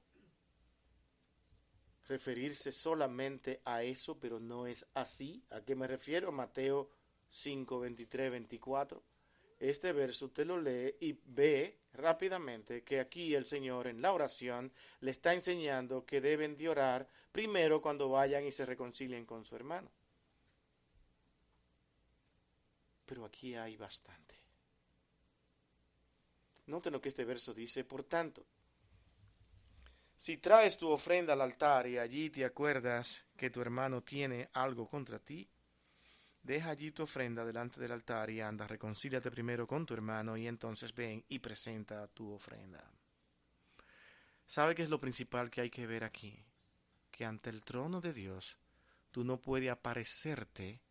[2.07, 5.45] referirse solamente a eso, pero no es así?
[5.51, 6.31] ¿A qué me refiero?
[6.31, 6.89] Mateo
[7.29, 9.14] 5, 23, 24
[9.59, 14.71] este verso usted lo lee y ve rápidamente que aquí el Señor en la oración
[14.99, 19.55] le está enseñando que deben de orar primero cuando vayan y se reconcilien con su
[19.55, 19.89] hermano.
[23.05, 24.35] Pero aquí hay bastante.
[26.67, 28.45] Noten lo que este verso dice, por tanto,
[30.17, 34.87] si traes tu ofrenda al altar y allí te acuerdas que tu hermano tiene algo
[34.87, 35.47] contra ti,
[36.45, 40.47] deja allí tu ofrenda delante del altar y anda, reconcíliate primero con tu hermano y
[40.47, 42.83] entonces ven y presenta tu ofrenda.
[44.45, 46.45] ¿Sabe qué es lo principal que hay que ver aquí?
[47.09, 48.59] Que ante el trono de Dios
[49.09, 50.81] tú no puedes aparecerte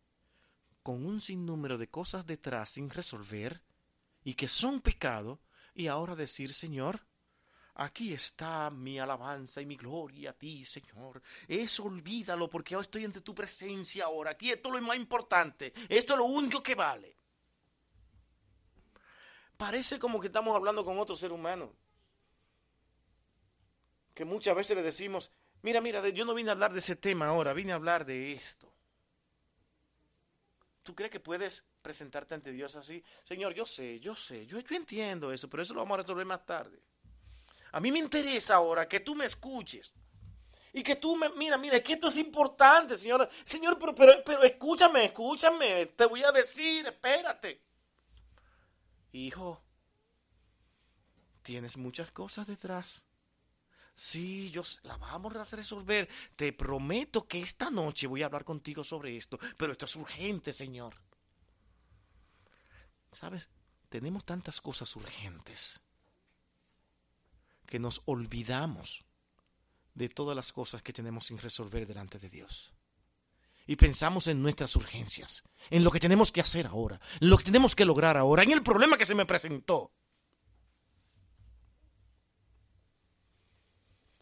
[0.83, 3.61] con un sinnúmero de cosas detrás sin resolver
[4.25, 5.39] y que son pecado
[5.73, 7.05] y ahora decir, Señor,
[7.77, 11.21] Aquí está mi alabanza y mi gloria a ti, Señor.
[11.45, 14.31] Eso olvídalo porque yo estoy ante tu presencia ahora.
[14.31, 15.73] Aquí esto es lo más importante.
[15.89, 17.17] Esto es lo único que vale.
[19.57, 21.73] Parece como que estamos hablando con otro ser humano.
[24.13, 25.29] Que muchas veces le decimos,
[25.61, 28.31] mira, mira, yo no vine a hablar de ese tema ahora, vine a hablar de
[28.31, 28.73] esto.
[30.81, 33.03] ¿Tú crees que puedes presentarte ante Dios así?
[33.25, 36.25] Señor, yo sé, yo sé, yo, yo entiendo eso, pero eso lo vamos a resolver
[36.25, 36.79] más tarde.
[37.75, 39.91] A mí me interesa ahora que tú me escuches.
[40.71, 43.29] Y que tú me, mira, mira, que esto es importante, señor.
[43.43, 45.87] Señor, pero, pero, pero escúchame, escúchame.
[45.87, 47.61] Te voy a decir, espérate.
[49.11, 49.61] Hijo,
[51.41, 53.03] tienes muchas cosas detrás.
[53.93, 56.07] Sí, yo la vamos a resolver.
[56.37, 59.37] Te prometo que esta noche voy a hablar contigo sobre esto.
[59.57, 60.95] Pero esto es urgente, Señor.
[63.11, 63.49] ¿Sabes?
[63.89, 65.81] Tenemos tantas cosas urgentes
[67.65, 69.05] que nos olvidamos
[69.93, 72.73] de todas las cosas que tenemos sin resolver delante de Dios.
[73.67, 77.45] Y pensamos en nuestras urgencias, en lo que tenemos que hacer ahora, en lo que
[77.45, 79.91] tenemos que lograr ahora, en el problema que se me presentó.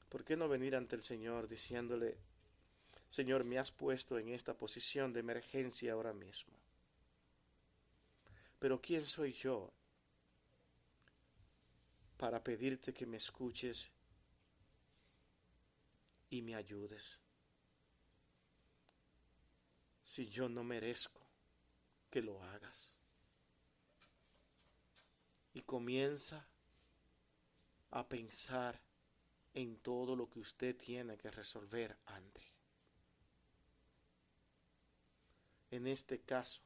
[0.07, 2.17] ¿Por qué no venir ante el Señor diciéndole,
[3.09, 6.53] Señor, me has puesto en esta posición de emergencia ahora mismo?
[8.59, 9.73] Pero ¿quién soy yo
[12.23, 13.91] para pedirte que me escuches
[16.29, 17.19] y me ayudes.
[20.05, 21.19] Si yo no merezco
[22.09, 22.95] que lo hagas.
[25.53, 26.47] Y comienza
[27.91, 28.81] a pensar
[29.53, 32.45] en todo lo que usted tiene que resolver antes.
[35.71, 36.61] En este caso,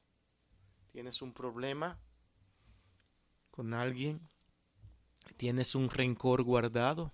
[0.91, 1.99] tienes un problema
[3.49, 4.21] con alguien
[5.35, 7.11] ¿Tienes un rencor guardado?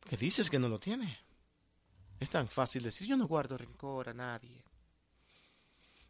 [0.00, 1.18] ¿Qué dices que no lo tiene?
[2.20, 4.64] Es tan fácil decir, yo no guardo rencor a nadie.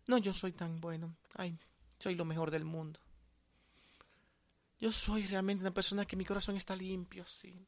[0.06, 1.16] No, yo soy tan bueno.
[1.34, 1.58] Ay,
[1.98, 3.00] soy lo mejor del mundo.
[4.78, 7.66] Yo soy realmente una persona que mi corazón está limpio, sí.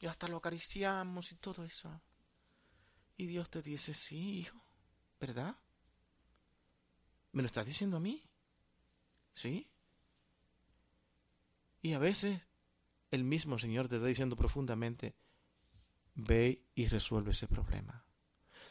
[0.00, 2.02] Y hasta lo acariciamos y todo eso.
[3.16, 4.60] Y Dios te dice, sí, hijo,
[5.20, 5.56] ¿verdad?
[7.32, 8.22] ¿Me lo estás diciendo a mí?
[9.32, 9.70] ¿Sí?
[11.84, 12.40] Y a veces
[13.10, 15.14] el mismo Señor te está diciendo profundamente,
[16.14, 18.06] ve y resuelve ese problema.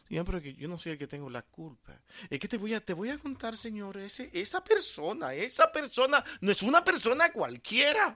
[0.07, 2.02] Señor, pero que yo no soy el que tengo la culpa.
[2.27, 6.23] Es que te voy a, te voy a contar, Señor, ese, esa persona, esa persona
[6.41, 8.15] no es una persona cualquiera.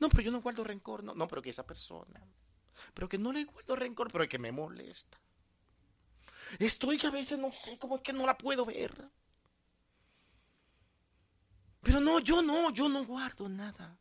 [0.00, 1.04] No, pero yo no guardo rencor.
[1.04, 2.20] No, no, pero que esa persona.
[2.92, 5.16] Pero que no le guardo rencor, pero que me molesta.
[6.58, 9.08] Estoy que a veces no sé cómo es que no la puedo ver.
[11.80, 13.98] Pero no, yo no, yo no guardo nada.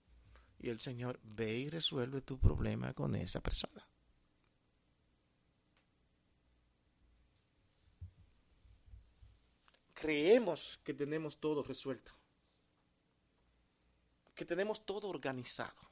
[0.59, 3.87] Y el Señor ve y resuelve tu problema con esa persona.
[9.93, 12.11] Creemos que tenemos todo resuelto.
[14.35, 15.91] Que tenemos todo organizado.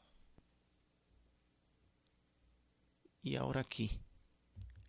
[3.23, 3.99] Y ahora aquí,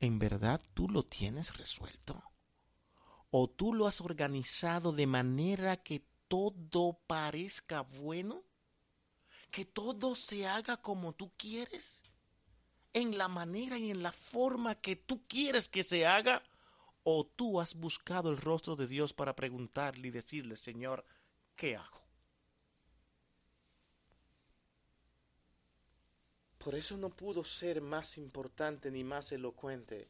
[0.01, 2.23] ¿en verdad tú lo tienes resuelto?
[3.31, 8.43] ¿O tú lo has organizado de manera que todo parezca bueno?
[9.51, 12.03] ¿Que todo se haga como tú quieres?
[12.93, 16.43] ¿En la manera y en la forma que tú quieres que se haga?
[17.05, 21.05] ¿O tú has buscado el rostro de Dios para preguntarle y decirle, Señor,
[21.55, 21.97] ¿qué hago?
[26.59, 30.09] Por eso no pudo ser más importante ni más elocuente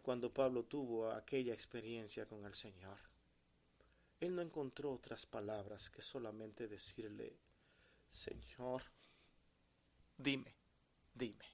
[0.00, 3.07] cuando Pablo tuvo aquella experiencia con el Señor.
[4.20, 7.38] Él no encontró otras palabras que solamente decirle,
[8.10, 8.82] Señor,
[10.16, 10.56] dime,
[11.14, 11.44] dime,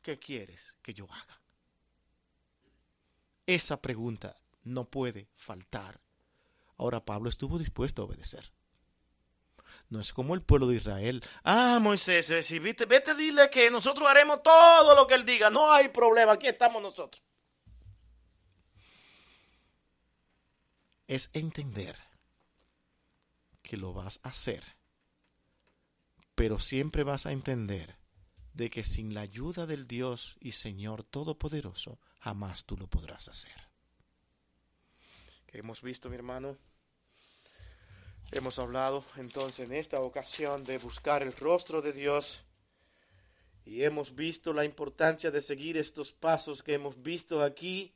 [0.00, 1.40] ¿qué quieres que yo haga?
[3.46, 6.00] Esa pregunta no puede faltar.
[6.76, 8.52] Ahora Pablo estuvo dispuesto a obedecer.
[9.88, 11.24] No es como el pueblo de Israel.
[11.42, 15.50] Ah, Moisés, eh, si vete, vete, dile que nosotros haremos todo lo que él diga.
[15.50, 17.22] No hay problema, aquí estamos nosotros.
[21.12, 21.94] Es entender
[23.62, 24.64] que lo vas a hacer,
[26.34, 27.98] pero siempre vas a entender
[28.54, 33.52] de que sin la ayuda del Dios y Señor Todopoderoso, jamás tú lo podrás hacer.
[35.46, 36.56] ¿Qué hemos visto, mi hermano?
[38.30, 42.42] Hemos hablado entonces en esta ocasión de buscar el rostro de Dios
[43.66, 47.92] y hemos visto la importancia de seguir estos pasos que hemos visto aquí.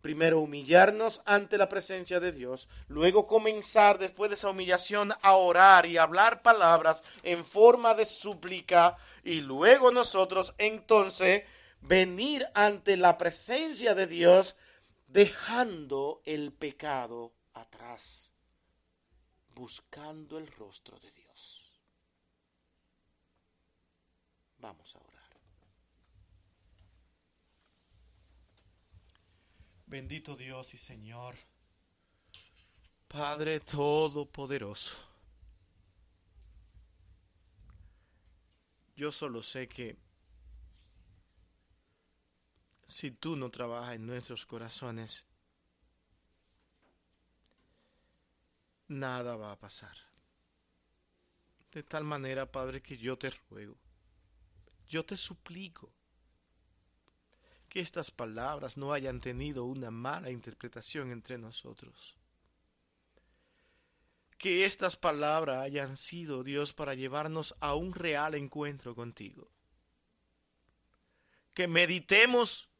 [0.00, 5.86] Primero humillarnos ante la presencia de Dios, luego comenzar después de esa humillación a orar
[5.86, 11.44] y hablar palabras en forma de súplica y luego nosotros entonces
[11.80, 14.56] venir ante la presencia de Dios
[15.08, 18.30] dejando el pecado atrás
[19.58, 21.68] buscando el rostro de Dios.
[24.58, 25.18] Vamos a orar.
[29.88, 31.34] Bendito Dios y Señor,
[33.08, 34.94] Padre Todopoderoso.
[38.94, 39.96] Yo solo sé que
[42.86, 45.24] si tú no trabajas en nuestros corazones,
[48.88, 49.96] nada va a pasar.
[51.72, 53.78] De tal manera, Padre, que yo te ruego,
[54.86, 55.90] yo te suplico,
[57.68, 62.16] que estas palabras no hayan tenido una mala interpretación entre nosotros.
[64.38, 69.50] Que estas palabras hayan sido, Dios, para llevarnos a un real encuentro contigo.
[71.54, 72.70] Que meditemos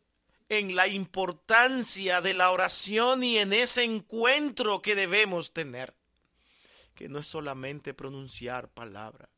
[0.49, 5.95] en la importancia de la oración y en ese encuentro que debemos tener
[6.99, 9.29] que no es solamente pronunciar palabra,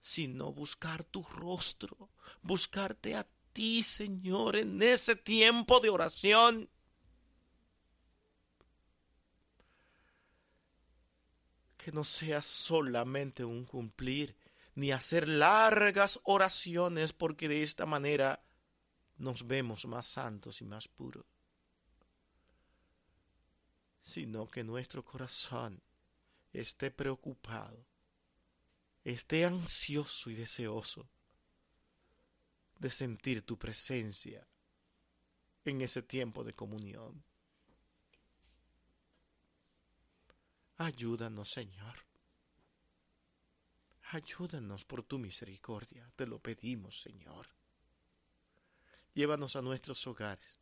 [0.00, 2.10] sino buscar tu rostro,
[2.42, 6.68] buscarte a ti, Señor, en ese tiempo de oración.
[11.78, 14.36] Que no sea solamente un cumplir,
[14.74, 18.44] ni hacer largas oraciones, porque de esta manera
[19.16, 21.24] nos vemos más santos y más puros,
[24.00, 25.80] sino que nuestro corazón
[26.52, 27.86] esté preocupado,
[29.04, 31.08] esté ansioso y deseoso
[32.78, 34.46] de sentir tu presencia
[35.64, 37.24] en ese tiempo de comunión.
[40.76, 41.96] Ayúdanos, Señor.
[44.10, 47.48] Ayúdanos por tu misericordia, te lo pedimos, Señor.
[49.14, 50.58] Llévanos a nuestros hogares,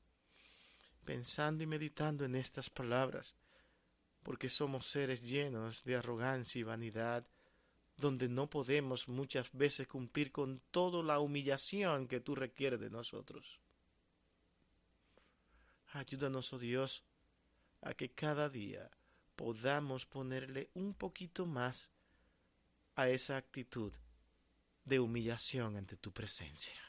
[1.04, 3.34] pensando y meditando en estas palabras
[4.22, 7.26] porque somos seres llenos de arrogancia y vanidad,
[8.02, 13.60] donde no podemos muchas veces cumplir con toda la humillación que tú requieres de nosotros.
[15.92, 17.04] Ayúdanos, oh Dios,
[17.80, 18.90] a que cada día
[19.36, 21.90] podamos ponerle un poquito más
[22.96, 23.92] a esa actitud
[24.84, 26.80] de humillación ante tu presencia.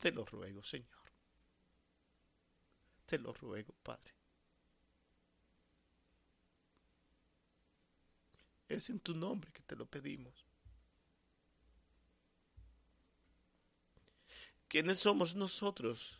[0.00, 1.02] Te lo ruego, Señor.
[3.06, 4.21] Te lo ruego, Padre.
[8.72, 10.46] Es en tu nombre que te lo pedimos.
[14.66, 16.18] ¿Quiénes somos nosotros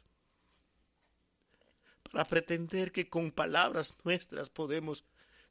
[2.02, 5.02] para pretender que con palabras nuestras podemos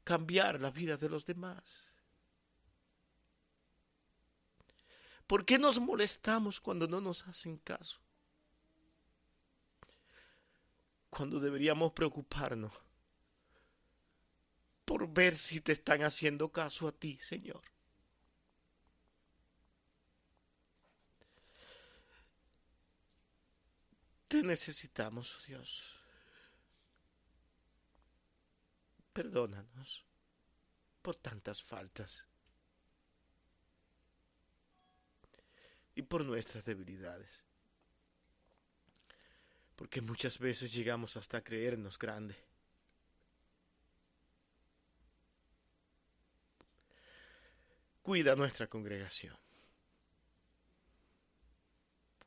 [0.04, 1.88] cambiar la vida de los demás?
[5.26, 7.98] ¿Por qué nos molestamos cuando no nos hacen caso?
[11.10, 12.72] Cuando deberíamos preocuparnos
[14.92, 17.62] por ver si te están haciendo caso a ti, Señor.
[24.28, 25.98] Te necesitamos, Dios.
[29.14, 30.04] Perdónanos
[31.00, 32.28] por tantas faltas
[35.94, 37.46] y por nuestras debilidades.
[39.74, 42.51] Porque muchas veces llegamos hasta creernos grandes
[48.02, 49.36] Cuida nuestra congregación.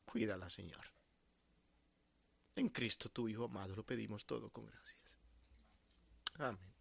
[0.06, 0.84] Cuídala, Señor.
[2.54, 5.18] En Cristo, tu Hijo amado, lo pedimos todo con gracias.
[6.38, 6.75] Amén.